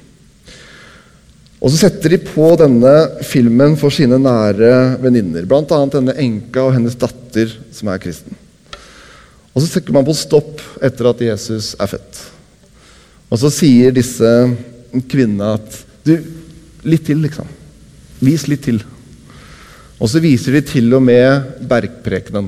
Og 1.58 1.71
Så 1.73 1.80
setter 1.82 2.13
de 2.13 2.19
på 2.21 2.52
denne 2.60 2.93
filmen 3.26 3.73
for 3.80 3.93
sine 3.93 4.19
nære 4.21 5.00
venninner, 5.02 5.47
bl.a. 5.50 5.80
denne 5.89 6.13
enka 6.21 6.67
og 6.67 6.76
hennes 6.76 6.97
datter, 7.00 7.52
som 7.73 7.89
er 7.89 8.02
kristen. 8.02 8.38
Og 9.56 9.63
Så 9.63 9.71
trekker 9.73 9.95
man 9.95 10.06
på 10.06 10.15
stopp 10.15 10.62
etter 10.86 11.10
at 11.10 11.23
Jesus 11.26 11.73
er 11.82 11.89
født. 11.89 12.19
Og 13.28 13.41
så 13.41 13.50
sier 13.52 13.95
disse 13.95 14.30
kvinnene 15.10 15.56
at 15.58 15.84
Du, 16.08 16.13
litt 16.88 17.04
til, 17.04 17.19
liksom. 17.19 17.50
Vis 18.23 18.45
litt 18.47 18.62
til. 18.63 18.78
Og 20.00 20.08
så 20.08 20.21
viser 20.23 20.56
de 20.56 20.62
til 20.63 20.93
og 20.95 21.02
med 21.04 21.58
bergprekenen. 21.67 22.47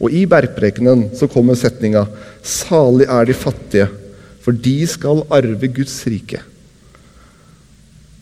Og 0.00 0.14
i 0.14 0.22
bergprekenen 0.30 1.10
så 1.18 1.28
kommer 1.30 1.58
setninga 1.58 2.06
Salig 2.42 3.06
er 3.06 3.28
de 3.28 3.36
fattige, 3.36 3.88
for 4.42 4.56
de 4.56 4.76
skal 4.90 5.22
arve 5.30 5.68
Guds 5.70 5.94
rike. 6.10 6.40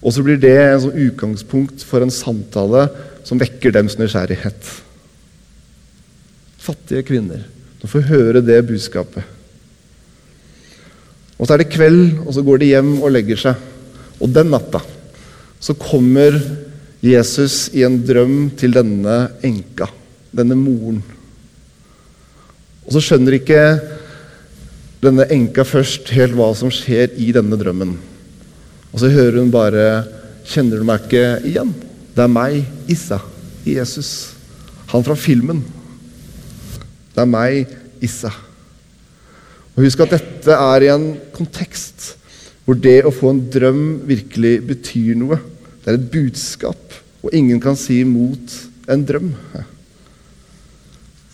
Og 0.00 0.14
så 0.14 0.24
blir 0.24 0.40
det 0.40 0.54
en 0.56 0.82
sånn 0.84 1.00
utgangspunkt 1.08 1.84
for 1.84 2.04
en 2.04 2.12
samtale 2.12 2.86
som 3.26 3.40
vekker 3.40 3.72
dems 3.74 3.98
nysgjerrighet. 4.00 4.70
Fattige 6.60 7.04
kvinner. 7.08 7.44
De 7.80 7.88
får 7.88 8.08
høre 8.08 8.44
det 8.44 8.60
budskapet. 8.68 9.24
Og 11.40 11.46
så 11.46 11.54
er 11.54 11.62
det 11.62 11.72
kveld, 11.72 12.18
og 12.26 12.34
så 12.36 12.44
går 12.44 12.60
de 12.60 12.72
hjem 12.74 12.90
og 13.00 13.12
legger 13.14 13.40
seg. 13.40 13.68
Og 14.20 14.32
den 14.32 14.52
natta 14.52 14.82
så 15.60 15.76
kommer 15.76 16.36
Jesus 17.04 17.68
i 17.76 17.82
en 17.84 17.98
drøm 18.04 18.50
til 18.60 18.72
denne 18.76 19.16
enka, 19.44 19.88
denne 20.36 20.56
moren. 20.56 21.00
Og 22.84 22.92
så 22.96 23.02
skjønner 23.04 23.36
ikke 23.36 23.60
denne 25.00 25.24
enka 25.32 25.64
først 25.64 26.10
helt 26.12 26.36
hva 26.36 26.50
som 26.56 26.72
skjer 26.72 27.14
i 27.20 27.30
denne 27.32 27.56
drømmen. 27.60 27.94
Og 28.90 29.00
så 29.00 29.08
hører 29.12 29.40
hun 29.40 29.52
bare 29.52 30.04
'Kjenner 30.44 30.78
du 30.78 30.84
meg 30.84 31.00
ikke 31.06 31.40
igjen?' 31.46 31.74
Det 32.16 32.24
er 32.24 32.28
meg, 32.28 32.66
Issa, 32.88 33.20
Jesus. 33.64 34.34
Han 34.88 35.04
fra 35.04 35.14
filmen. 35.14 35.62
Det 37.14 37.22
er 37.22 37.28
meg, 37.30 37.68
Issa. 38.02 38.32
Og 39.76 39.84
Husk 39.84 40.00
at 40.00 40.10
dette 40.10 40.50
er 40.50 40.82
i 40.82 40.90
en 40.92 41.14
kontekst 41.32 42.16
hvor 42.66 42.74
det 42.74 43.04
å 43.06 43.14
få 43.14 43.30
en 43.30 43.44
drøm 43.50 44.02
virkelig 44.06 44.66
betyr 44.66 45.14
noe. 45.16 45.38
Det 45.80 45.92
er 45.92 45.96
et 45.98 46.10
budskap, 46.12 46.92
og 47.22 47.32
ingen 47.32 47.60
kan 47.62 47.78
si 47.78 48.00
imot 48.02 48.58
en 48.90 49.06
drøm. 49.06 49.30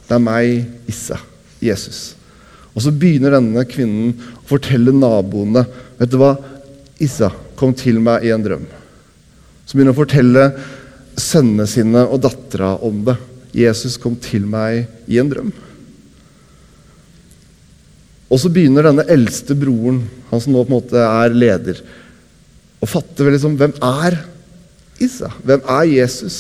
Det 0.07 0.15
er 0.15 0.23
meg, 0.23 0.69
Issa, 0.87 1.19
Jesus. 1.61 2.15
Og 2.77 2.85
så 2.85 2.93
begynner 2.93 3.33
denne 3.33 3.65
kvinnen 3.69 4.12
å 4.37 4.47
fortelle 4.51 4.93
naboene 4.93 5.65
Vet 5.97 6.12
du 6.12 6.19
hva? 6.21 6.35
Issa 7.01 7.31
kom 7.57 7.73
til 7.77 7.99
meg 8.05 8.27
i 8.29 8.33
en 8.35 8.43
drøm. 8.45 8.67
Så 9.65 9.77
begynner 9.77 9.97
å 9.97 9.99
fortelle 9.99 10.43
sønnene 11.17 11.65
sine 11.69 12.03
og 12.05 12.21
dattera 12.25 12.75
om 12.85 13.01
det. 13.07 13.17
Jesus 13.57 13.97
kom 14.01 14.19
til 14.21 14.45
meg 14.49 14.85
i 15.09 15.17
en 15.21 15.31
drøm. 15.33 15.49
Og 18.27 18.41
så 18.43 18.51
begynner 18.53 18.89
denne 18.89 19.07
eldste 19.12 19.57
broren, 19.57 20.03
han 20.29 20.43
som 20.43 20.53
nå 20.53 20.65
på 20.65 20.73
en 20.73 20.77
måte 20.77 21.01
er 21.01 21.37
leder, 21.37 21.81
å 22.83 22.89
fatte 22.89 23.25
liksom, 23.25 23.57
hvem 23.57 23.73
er 23.81 24.19
Issa? 25.03 25.31
Hvem 25.45 25.65
er 25.69 25.85
Jesus? 25.91 26.37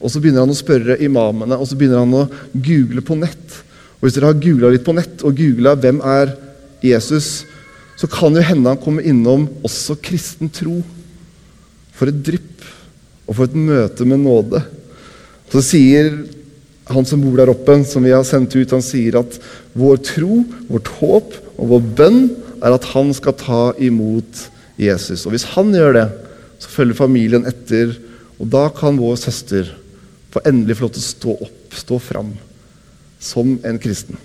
Og 0.00 0.12
så 0.12 0.20
begynner 0.20 0.44
han 0.44 0.52
å 0.52 0.56
spørre 0.56 0.98
imamene, 1.04 1.56
og 1.56 1.68
så 1.68 1.76
begynner 1.78 2.02
han 2.02 2.14
å 2.16 2.26
google 2.52 3.02
på 3.04 3.16
nett. 3.20 3.60
Og 3.96 4.06
Hvis 4.06 4.16
dere 4.16 4.30
har 4.30 4.40
googla 4.40 4.70
litt 4.72 4.84
på 4.84 4.94
nett 4.96 5.24
og 5.24 5.36
googla 5.36 5.76
'Hvem 5.76 6.00
er 6.04 6.36
Jesus', 6.84 7.44
så 7.96 8.06
kan 8.06 8.34
jo 8.34 8.42
hende 8.44 8.68
han 8.68 8.80
kommer 8.80 9.02
innom 9.02 9.48
også 9.64 9.96
kristen 10.02 10.50
tro. 10.52 10.82
For 11.96 12.08
et 12.08 12.22
drypp, 12.22 12.60
og 13.26 13.36
for 13.36 13.44
et 13.44 13.56
møte 13.56 14.04
med 14.04 14.20
nåde. 14.20 14.60
Så 15.50 15.62
sier 15.64 16.12
han 16.86 17.06
som 17.08 17.22
bor 17.22 17.38
der 17.38 17.50
oppe, 17.50 17.78
som 17.84 18.04
vi 18.04 18.12
har 18.14 18.24
sendt 18.26 18.54
ut, 18.54 18.70
han 18.70 18.84
sier 18.84 19.18
at 19.18 19.38
vår 19.74 19.96
tro, 20.06 20.44
vårt 20.68 20.90
håp 21.00 21.34
og 21.56 21.72
vår 21.72 21.88
bønn 21.98 22.20
er 22.62 22.76
at 22.76 22.84
han 22.92 23.12
skal 23.16 23.34
ta 23.40 23.62
imot 23.82 24.44
Jesus. 24.78 25.24
Og 25.26 25.34
hvis 25.34 25.48
han 25.56 25.72
gjør 25.74 25.96
det, 25.96 26.06
så 26.62 26.70
følger 26.72 27.00
familien 27.00 27.48
etter, 27.48 27.96
og 28.38 28.50
da 28.52 28.68
kan 28.76 29.00
vår 29.00 29.16
søster 29.20 29.72
få 30.32 30.44
endelig 30.46 30.78
få 30.78 30.86
lov 30.86 30.94
til 30.94 31.02
å 31.02 31.08
stå 31.10 31.36
opp, 31.48 31.76
stå 31.76 31.98
fram, 32.02 32.30
som 33.26 33.56
en 33.66 33.78
kristen. 33.82 34.18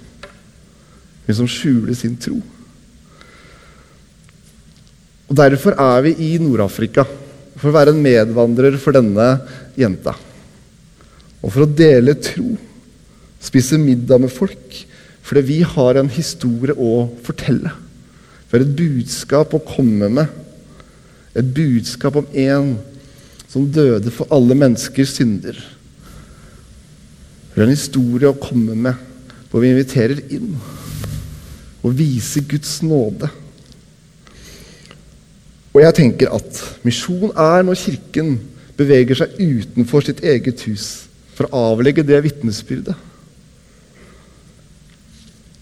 Hun 1.25 1.37
som 1.41 1.49
skjuler 1.49 1.97
sin 1.97 2.17
tro. 2.21 2.39
Og 5.31 5.37
Derfor 5.39 5.77
er 5.79 6.01
vi 6.03 6.15
i 6.27 6.31
Nord-Afrika, 6.41 7.05
for 7.55 7.69
å 7.69 7.75
være 7.75 7.93
en 7.93 8.03
medvandrer 8.03 8.75
for 8.81 8.95
denne 8.95 9.27
jenta. 9.79 10.15
Og 11.41 11.53
for 11.53 11.63
å 11.63 11.71
dele 11.71 12.17
tro, 12.19 12.55
spise 13.41 13.79
middag 13.79 14.21
med 14.21 14.33
folk, 14.33 14.75
fordi 15.21 15.43
vi 15.47 15.59
har 15.63 15.97
en 15.97 16.11
historie 16.11 16.75
å 16.75 17.05
fortelle. 17.23 17.71
Vi 18.49 18.57
har 18.57 18.65
et 18.65 18.75
budskap 18.75 19.53
å 19.55 19.63
komme 19.63 20.09
med. 20.11 20.39
Et 21.37 21.53
budskap 21.55 22.17
om 22.19 22.27
en 22.35 22.73
som 23.47 23.69
døde 23.71 24.11
for 24.11 24.27
alle 24.35 24.57
menneskers 24.57 25.15
synder. 25.15 25.55
Vi 27.61 27.63
har 27.63 27.69
en 27.69 27.77
historie 27.77 28.25
å 28.25 28.39
komme 28.41 28.73
med 28.73 29.01
hvor 29.51 29.61
vi 29.61 29.69
inviterer 29.69 30.17
inn 30.33 30.55
og 31.85 31.91
viser 31.93 32.41
Guds 32.49 32.79
nåde. 32.81 33.27
Og 35.69 35.77
jeg 35.83 35.93
tenker 35.99 36.31
at 36.33 36.61
misjon 36.81 37.29
er 37.29 37.61
når 37.67 37.77
Kirken 37.77 38.31
beveger 38.79 39.19
seg 39.19 39.37
utenfor 39.37 40.07
sitt 40.07 40.23
eget 40.25 40.63
hus 40.65 40.87
for 41.37 41.45
å 41.45 41.61
avlegge 41.75 42.01
det 42.01 42.17
vitnesbyrdet. 42.25 42.97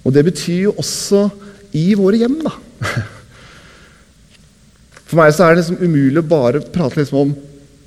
Og 0.07 0.15
det 0.15 0.23
betyr 0.29 0.69
jo 0.69 0.77
også 0.79 1.25
i 1.75 1.89
våre 1.99 2.21
hjem, 2.21 2.38
da. 2.45 2.53
For 5.03 5.19
meg 5.19 5.35
så 5.35 5.49
er 5.49 5.51
det 5.51 5.65
liksom 5.65 5.83
umulig 5.83 6.23
å 6.23 6.31
bare 6.31 6.63
prate 6.63 7.01
liksom 7.01 7.25
om 7.25 7.35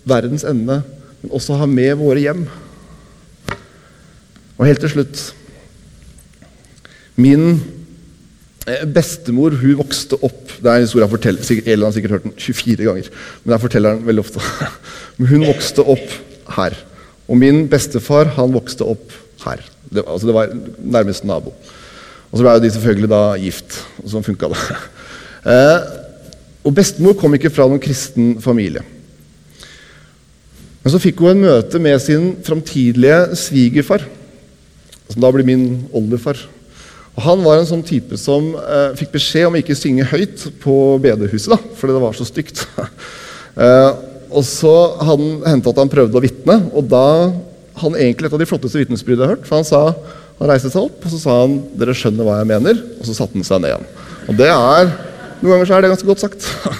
verdens 0.04 0.44
ende, 0.44 0.82
men 1.22 1.32
også 1.32 1.56
ha 1.62 1.70
med 1.80 1.96
våre 2.04 2.26
hjem. 2.26 2.44
Og 4.62 4.68
helt 4.68 4.82
til 4.84 4.92
slutt 4.92 5.20
Min 7.18 7.46
eh, 8.70 8.84
bestemor 8.94 9.56
hun 9.58 9.80
vokste 9.80 10.20
opp 10.22 10.54
Det 10.62 10.70
er 10.70 10.78
en 10.78 10.86
historie 10.86 11.02
jeg 11.02 11.14
forteller, 11.16 11.46
sikkert, 11.48 11.70
Elin 11.72 11.88
har 11.88 11.96
sikkert 11.96 12.14
hørt 12.14 12.28
den 12.28 12.36
24 12.38 12.86
ganger. 12.86 13.08
Men 13.42 13.56
jeg 13.56 13.62
forteller 13.64 13.96
den 13.96 14.06
veldig 14.06 14.22
ofte. 14.22 14.42
Men 15.18 15.30
hun 15.32 15.46
vokste 15.48 15.84
opp 15.94 16.14
her. 16.54 16.76
Og 17.26 17.40
min 17.40 17.64
bestefar 17.72 18.30
han 18.36 18.54
vokste 18.54 18.86
opp 18.86 19.16
her. 19.42 19.64
Det, 19.90 20.04
altså 20.06 20.30
det 20.30 20.36
var 20.36 20.54
nærmeste 20.78 21.26
nabo. 21.26 21.50
Og 22.30 22.38
så 22.38 22.46
ble 22.46 22.54
de 22.62 22.70
selvfølgelig 22.76 23.10
da 23.10 23.20
gift. 23.42 23.80
Og 24.04 24.14
sånn 24.14 24.28
funka 24.30 24.52
det. 24.54 24.62
Eh, 25.42 25.86
og 26.62 26.70
bestemor 26.76 27.16
kom 27.18 27.32
ikke 27.34 27.50
fra 27.50 27.64
noen 27.66 27.80
kristen 27.82 28.36
familie. 28.38 28.84
Men 30.84 30.92
så 30.94 31.00
fikk 31.02 31.18
hun 31.18 31.32
en 31.32 31.40
møte 31.48 31.80
med 31.82 31.98
sin 31.98 32.28
framtidige 32.46 33.16
svigerfar, 33.40 34.04
som 35.10 35.24
da 35.24 35.30
blir 35.34 35.46
min 35.46 35.66
oldefar. 35.94 36.38
Og 37.16 37.24
Han 37.26 37.42
var 37.44 37.58
en 37.58 37.68
sånn 37.68 37.84
type 37.84 38.16
som 38.20 38.52
eh, 38.56 38.94
fikk 38.96 39.12
beskjed 39.16 39.48
om 39.48 39.58
å 39.58 39.60
ikke 39.60 39.76
synge 39.76 40.08
høyt 40.08 40.46
på 40.62 40.76
bedehuset, 41.02 41.52
da, 41.52 41.58
fordi 41.76 41.96
det 41.96 42.04
var 42.04 42.16
så 42.16 42.26
stygt. 42.28 42.64
eh, 43.62 43.90
og 44.32 44.44
så 44.48 44.74
hendte 45.04 45.74
at 45.74 45.80
han 45.82 45.92
prøvde 45.92 46.16
å 46.16 46.24
vitne, 46.24 46.56
og 46.72 46.86
da 46.88 47.06
han 47.82 47.96
egentlig 47.96 48.28
et 48.28 48.36
av 48.36 48.40
de 48.40 48.48
flotteste 48.48 48.80
vitnesbyrdene 48.80 49.24
jeg 49.24 49.28
har 49.28 49.36
hørt. 49.36 49.48
For 49.48 49.60
han 49.60 49.68
sa 49.68 49.82
han 50.42 50.50
reiste 50.50 50.72
seg 50.72 50.88
opp 50.88 51.04
og 51.04 51.12
så 51.12 51.18
sa 51.20 51.34
han, 51.44 51.60
'Dere 51.78 51.94
skjønner 51.94 52.26
hva 52.26 52.40
jeg 52.40 52.48
mener.' 52.50 52.80
Og 52.98 53.06
så 53.06 53.14
satte 53.14 53.38
han 53.38 53.46
seg 53.46 53.62
ned 53.62 53.72
igjen. 53.72 53.86
Og 54.28 54.38
det 54.38 54.50
er, 54.50 54.92
Noen 55.42 55.56
ganger 55.56 55.66
så 55.66 55.74
er 55.74 55.82
det 55.82 55.88
ganske 55.90 56.06
godt 56.06 56.22
sagt. 56.22 56.44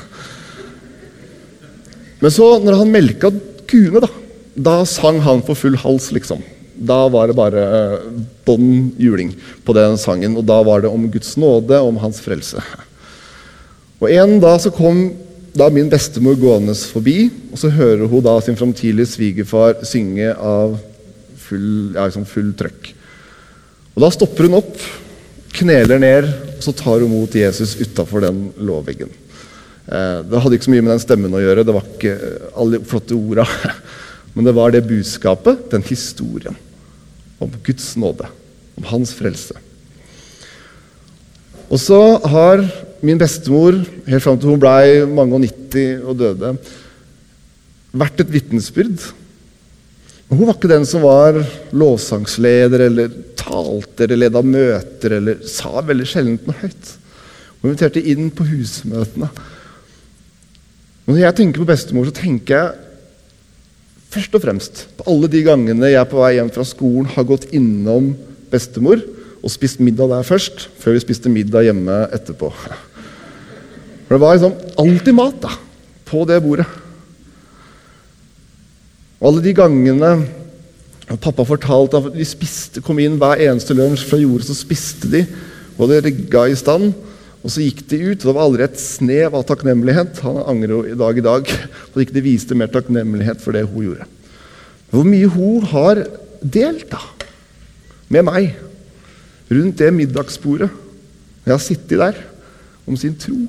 Men 2.22 2.30
så, 2.30 2.46
når 2.62 2.76
han 2.78 2.92
melka 2.94 3.32
kuene, 3.66 4.04
da, 4.04 4.10
da 4.54 4.74
sang 4.86 5.18
han 5.24 5.42
for 5.42 5.58
full 5.58 5.74
hals, 5.82 6.12
liksom. 6.14 6.44
Da 6.82 7.04
var 7.12 7.30
det 7.30 7.38
bare 7.38 7.62
eh, 7.62 8.06
bånn 8.46 8.92
juling 8.98 9.32
på 9.66 9.74
den 9.76 9.98
sangen. 10.00 10.36
Og 10.38 10.46
da 10.48 10.58
var 10.66 10.82
det 10.82 10.90
om 10.90 11.06
Guds 11.10 11.36
nåde, 11.40 11.78
om 11.78 12.00
hans 12.02 12.20
frelse. 12.24 12.62
Og 14.02 14.10
En 14.10 14.40
dag 14.42 14.58
så 14.60 14.72
kom 14.74 15.12
da 15.54 15.68
min 15.70 15.90
bestemor 15.92 16.38
gående 16.40 16.74
forbi, 16.74 17.28
og 17.52 17.60
så 17.60 17.70
hører 17.70 18.08
hun 18.08 18.24
da 18.24 18.38
sin 18.40 18.56
framtidige 18.56 19.06
svigerfar 19.10 19.82
synge 19.86 20.32
av 20.32 20.78
full, 21.38 21.92
ja, 21.94 22.06
liksom 22.08 22.26
full 22.28 22.50
trøkk. 22.56 22.92
Og 23.92 24.00
Da 24.02 24.10
stopper 24.14 24.48
hun 24.48 24.58
opp, 24.62 24.78
kneler 25.52 26.00
ned, 26.00 26.30
og 26.56 26.64
så 26.64 26.72
tar 26.72 27.04
hun 27.04 27.12
mot 27.12 27.34
Jesus 27.36 27.76
utafor 27.76 28.24
den 28.24 28.46
låvveggen. 28.56 29.12
Eh, 29.86 30.18
det 30.24 30.40
hadde 30.40 30.56
ikke 30.56 30.70
så 30.70 30.74
mye 30.74 30.84
med 30.86 30.94
den 30.94 31.04
stemmen 31.04 31.36
å 31.36 31.42
gjøre, 31.42 31.66
det 31.66 31.76
var 31.76 31.86
ikke 31.86 32.16
alle 32.56 32.78
de 32.80 32.88
flotte 32.88 33.18
orda. 33.18 33.46
Men 34.34 34.48
det 34.48 34.56
var 34.56 34.72
det 34.72 34.86
budskapet, 34.88 35.66
den 35.70 35.84
historien, 35.84 36.56
om 37.44 37.58
Guds 37.66 37.92
nåde, 38.00 38.28
om 38.78 38.88
hans 38.92 39.14
frelse. 39.16 39.56
Og 41.72 41.80
så 41.80 42.00
har 42.28 42.64
min 43.02 43.18
bestemor, 43.18 43.80
helt 44.06 44.22
fram 44.22 44.38
til 44.38 44.52
hun 44.52 44.62
blei 44.62 45.02
mange 45.08 45.36
og 45.36 45.44
90 45.44 46.06
og 46.06 46.20
døde, 46.20 46.54
vært 47.92 48.22
et 48.22 48.32
vitnesbyrd 48.32 49.12
hun 50.32 50.46
var 50.48 50.56
ikke 50.56 50.70
den 50.70 50.86
som 50.88 51.02
var 51.04 51.36
lovsangsleder 51.76 52.86
eller 52.86 53.16
talte 53.36 54.06
eller 54.06 54.22
leda 54.24 54.40
møter 54.40 55.18
eller 55.18 55.42
sa 55.48 55.82
veldig 55.84 56.06
sjelden 56.08 56.38
noe 56.46 56.56
høyt. 56.62 56.92
Hun 57.60 57.68
inviterte 57.68 58.00
inn 58.00 58.30
på 58.32 58.46
husmøtene. 58.48 59.28
Når 61.04 61.20
jeg 61.20 61.36
tenker 61.36 61.60
på 61.60 61.68
bestemor, 61.68 62.08
så 62.08 62.16
tenker 62.16 62.56
jeg 62.56 62.91
først 64.12 64.34
og 64.36 64.44
fremst 64.44 64.84
på 64.98 65.06
alle 65.08 65.30
de 65.32 65.40
gangene 65.46 65.92
jeg 65.92 66.08
på 66.10 66.20
vei 66.20 66.34
hjem 66.36 66.52
fra 66.52 66.64
skolen 66.68 67.08
har 67.14 67.26
gått 67.28 67.48
innom 67.56 68.12
bestemor 68.52 69.00
og 69.42 69.50
spist 69.50 69.80
middag 69.82 70.10
der 70.12 70.26
først, 70.26 70.68
før 70.78 70.94
vi 70.94 71.02
spiste 71.02 71.32
middag 71.32 71.66
hjemme 71.66 72.04
etterpå. 72.14 72.52
For 74.06 74.14
det 74.14 74.20
var 74.22 74.36
liksom 74.36 74.54
alltid 74.78 75.16
mat 75.18 75.40
da, 75.42 75.50
på 76.06 76.22
det 76.28 76.38
bordet. 76.44 76.68
Og 79.18 79.32
alle 79.32 79.42
de 79.42 79.54
gangene 79.56 80.12
pappa 81.22 81.44
fortalte 81.46 81.98
at 81.98 82.14
de 82.14 82.26
spiste, 82.26 82.82
kom 82.84 83.00
inn 83.02 83.18
hver 83.20 83.42
eneste 83.42 83.74
lunsj 83.76 84.04
fra 84.08 84.20
jordet, 84.20 84.46
så 84.48 84.56
spiste 84.56 85.10
de, 85.10 85.24
og 85.78 85.90
det 85.90 86.02
rigga 86.06 86.46
i 86.50 86.58
stand. 86.58 86.92
Og 87.42 87.50
så 87.50 87.64
gikk 87.64 87.82
de 87.90 87.98
ut, 88.12 88.22
og 88.22 88.28
det 88.28 88.34
var 88.36 88.44
aldri 88.46 88.66
et 88.66 88.80
snev 88.80 89.34
av 89.34 89.46
takknemlighet. 89.48 90.20
Han 90.22 90.42
angrer 90.54 90.74
jo 90.74 90.82
i 90.86 90.98
dag 90.98 91.18
i 91.18 91.24
dag 91.26 91.48
på 91.48 91.92
at 91.96 92.04
ikke 92.04 92.16
de 92.16 92.24
viste 92.24 92.58
mer 92.58 92.70
takknemlighet 92.70 93.42
for 93.42 93.56
det 93.56 93.64
hun 93.66 93.88
gjorde. 93.88 94.06
Hvor 94.92 95.08
mye 95.08 95.30
hun 95.32 95.66
har 95.72 96.04
delt 96.42 96.88
da, 96.92 97.00
med 98.12 98.26
meg 98.28 98.52
rundt 99.52 99.80
det 99.80 99.90
middagsbordet. 99.96 100.70
Jeg 101.42 101.54
har 101.54 101.62
sittet 101.62 101.98
der 101.98 102.20
om 102.86 102.98
sin 102.98 103.16
tro, 103.18 103.40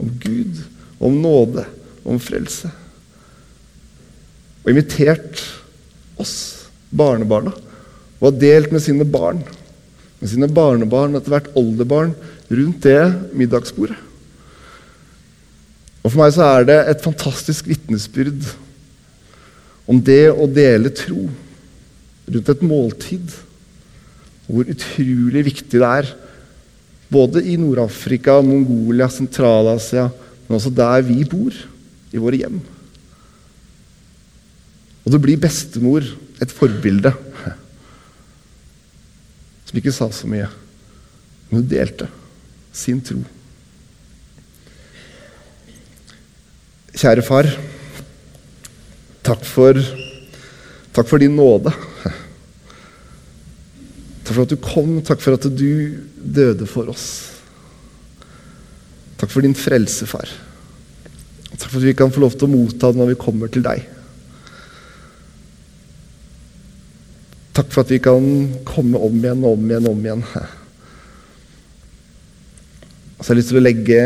om 0.00 0.12
Gud, 0.22 0.62
om 1.02 1.18
nåde, 1.20 1.66
om 2.08 2.20
frelse 2.22 2.70
og 4.62 4.70
invitert 4.70 5.42
oss, 6.20 6.34
barnebarna, 6.94 7.52
og 8.20 8.28
har 8.28 8.38
delt 8.38 8.74
med 8.74 8.84
sine 8.84 9.06
barn, 9.08 9.42
med 10.22 10.30
sine 10.30 10.46
barnebarn, 10.46 11.16
etter 11.18 11.34
hvert 11.34 11.50
oldebarn, 11.58 12.14
rundt 12.46 12.84
det 12.86 13.02
middagsbordet. 13.34 13.98
Og 16.02 16.10
For 16.10 16.18
meg 16.20 16.34
så 16.34 16.46
er 16.46 16.66
det 16.68 16.76
et 16.92 17.02
fantastisk 17.02 17.66
vitnesbyrd 17.70 18.46
om 19.90 19.98
det 20.02 20.28
å 20.30 20.46
dele 20.46 20.92
tro 20.94 21.26
rundt 22.30 22.50
et 22.52 22.62
måltid. 22.66 23.34
Hvor 24.46 24.70
utrolig 24.70 25.42
viktig 25.46 25.80
det 25.80 25.88
er, 25.88 26.10
både 27.12 27.42
i 27.42 27.58
Nord-Afrika, 27.58 28.38
Mongolia, 28.46 29.08
Sentral-Asia, 29.10 30.06
men 30.46 30.58
også 30.58 30.72
der 30.74 31.02
vi 31.06 31.22
bor, 31.26 31.54
i 32.12 32.20
våre 32.20 32.38
hjem. 32.42 32.58
Og 35.02 35.14
det 35.14 35.20
blir 35.22 35.40
bestemor 35.40 36.06
et 36.42 36.52
forbilde 36.52 37.14
som 39.72 39.80
ikke 39.80 39.92
sa 39.96 40.10
så 40.12 40.28
mye, 40.28 40.44
men 41.48 41.62
hun 41.62 41.68
delte 41.68 42.04
sin 42.76 42.98
tro. 43.00 43.22
Kjære 46.92 47.24
far. 47.24 47.48
Takk 49.24 49.46
for, 49.48 49.80
takk 50.92 51.08
for 51.08 51.22
din 51.24 51.32
nåde. 51.38 51.72
Takk 54.20 54.34
for 54.34 54.44
at 54.44 54.52
du 54.52 54.60
kom, 54.60 54.98
takk 55.00 55.24
for 55.24 55.38
at 55.38 55.48
du 55.48 55.96
døde 56.20 56.68
for 56.68 56.92
oss. 56.92 57.06
Takk 59.16 59.32
for 59.32 59.40
din 59.40 59.56
frelse, 59.56 60.04
far. 60.10 60.28
Takk 61.48 61.70
for 61.70 61.80
at 61.80 61.88
vi 61.88 61.96
kan 61.96 62.12
få 62.12 62.26
lov 62.26 62.36
til 62.36 62.50
å 62.50 62.52
motta 62.58 62.92
det 62.92 63.00
når 63.00 63.14
vi 63.14 63.20
kommer 63.24 63.48
til 63.48 63.64
deg. 63.64 63.88
Takk 67.52 67.68
for 67.68 67.84
at 67.84 67.90
vi 67.92 67.98
kan 68.00 68.24
komme 68.64 68.96
om 68.96 69.16
igjen 69.20 69.42
og 69.44 69.58
om 69.58 69.64
igjen 69.68 69.84
og 69.84 69.92
om 69.92 70.06
igjen. 70.06 70.22
Så 73.20 73.26
jeg 73.26 73.28
har 73.28 73.38
lyst 73.38 73.50
til 73.52 73.60
å 73.60 73.62
legge 73.62 73.98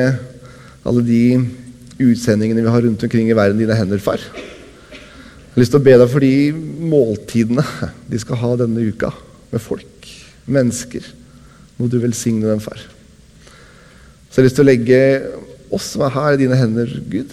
alle 0.86 1.02
de 1.06 1.20
utsendingene 2.02 2.64
vi 2.64 2.72
har 2.74 2.82
rundt 2.82 3.04
omkring 3.06 3.30
i 3.30 3.36
verden, 3.38 3.60
dine 3.60 3.76
hender, 3.78 4.02
far. 4.02 4.18
Jeg 4.18 5.54
har 5.54 5.62
lyst 5.62 5.72
til 5.72 5.78
å 5.78 5.86
be 5.86 5.94
deg 5.94 6.10
for 6.10 6.26
de 6.26 6.32
måltidene 6.90 7.62
de 8.10 8.18
skal 8.20 8.40
ha 8.40 8.50
denne 8.64 8.82
uka, 8.90 9.12
med 9.52 9.62
folk, 9.62 10.08
mennesker. 10.50 11.06
Må 11.78 11.86
du 11.86 12.00
velsigne 12.02 12.50
dem, 12.50 12.62
far. 12.64 12.82
Så 12.82 14.40
jeg 14.40 14.42
har 14.42 14.48
lyst 14.48 14.58
til 14.58 14.66
å 14.66 14.70
legge 14.72 14.98
oss 15.70 15.92
som 15.94 16.02
er 16.02 16.16
her, 16.18 16.34
i 16.34 16.42
dine 16.42 16.58
hender, 16.58 16.90
Gud. 17.14 17.30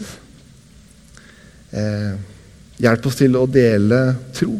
Eh, 1.74 2.14
hjelp 2.86 3.10
oss 3.10 3.18
til 3.18 3.34
å 3.42 3.48
dele 3.50 4.04
tro 4.38 4.60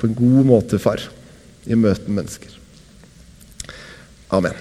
på 0.00 0.08
en 0.08 0.16
god 0.16 0.48
måte, 0.48 0.80
far, 0.80 1.02
i 1.68 1.76
møte 1.76 2.08
med 2.08 2.22
mennesker. 2.22 2.56
Amen. 4.32 4.56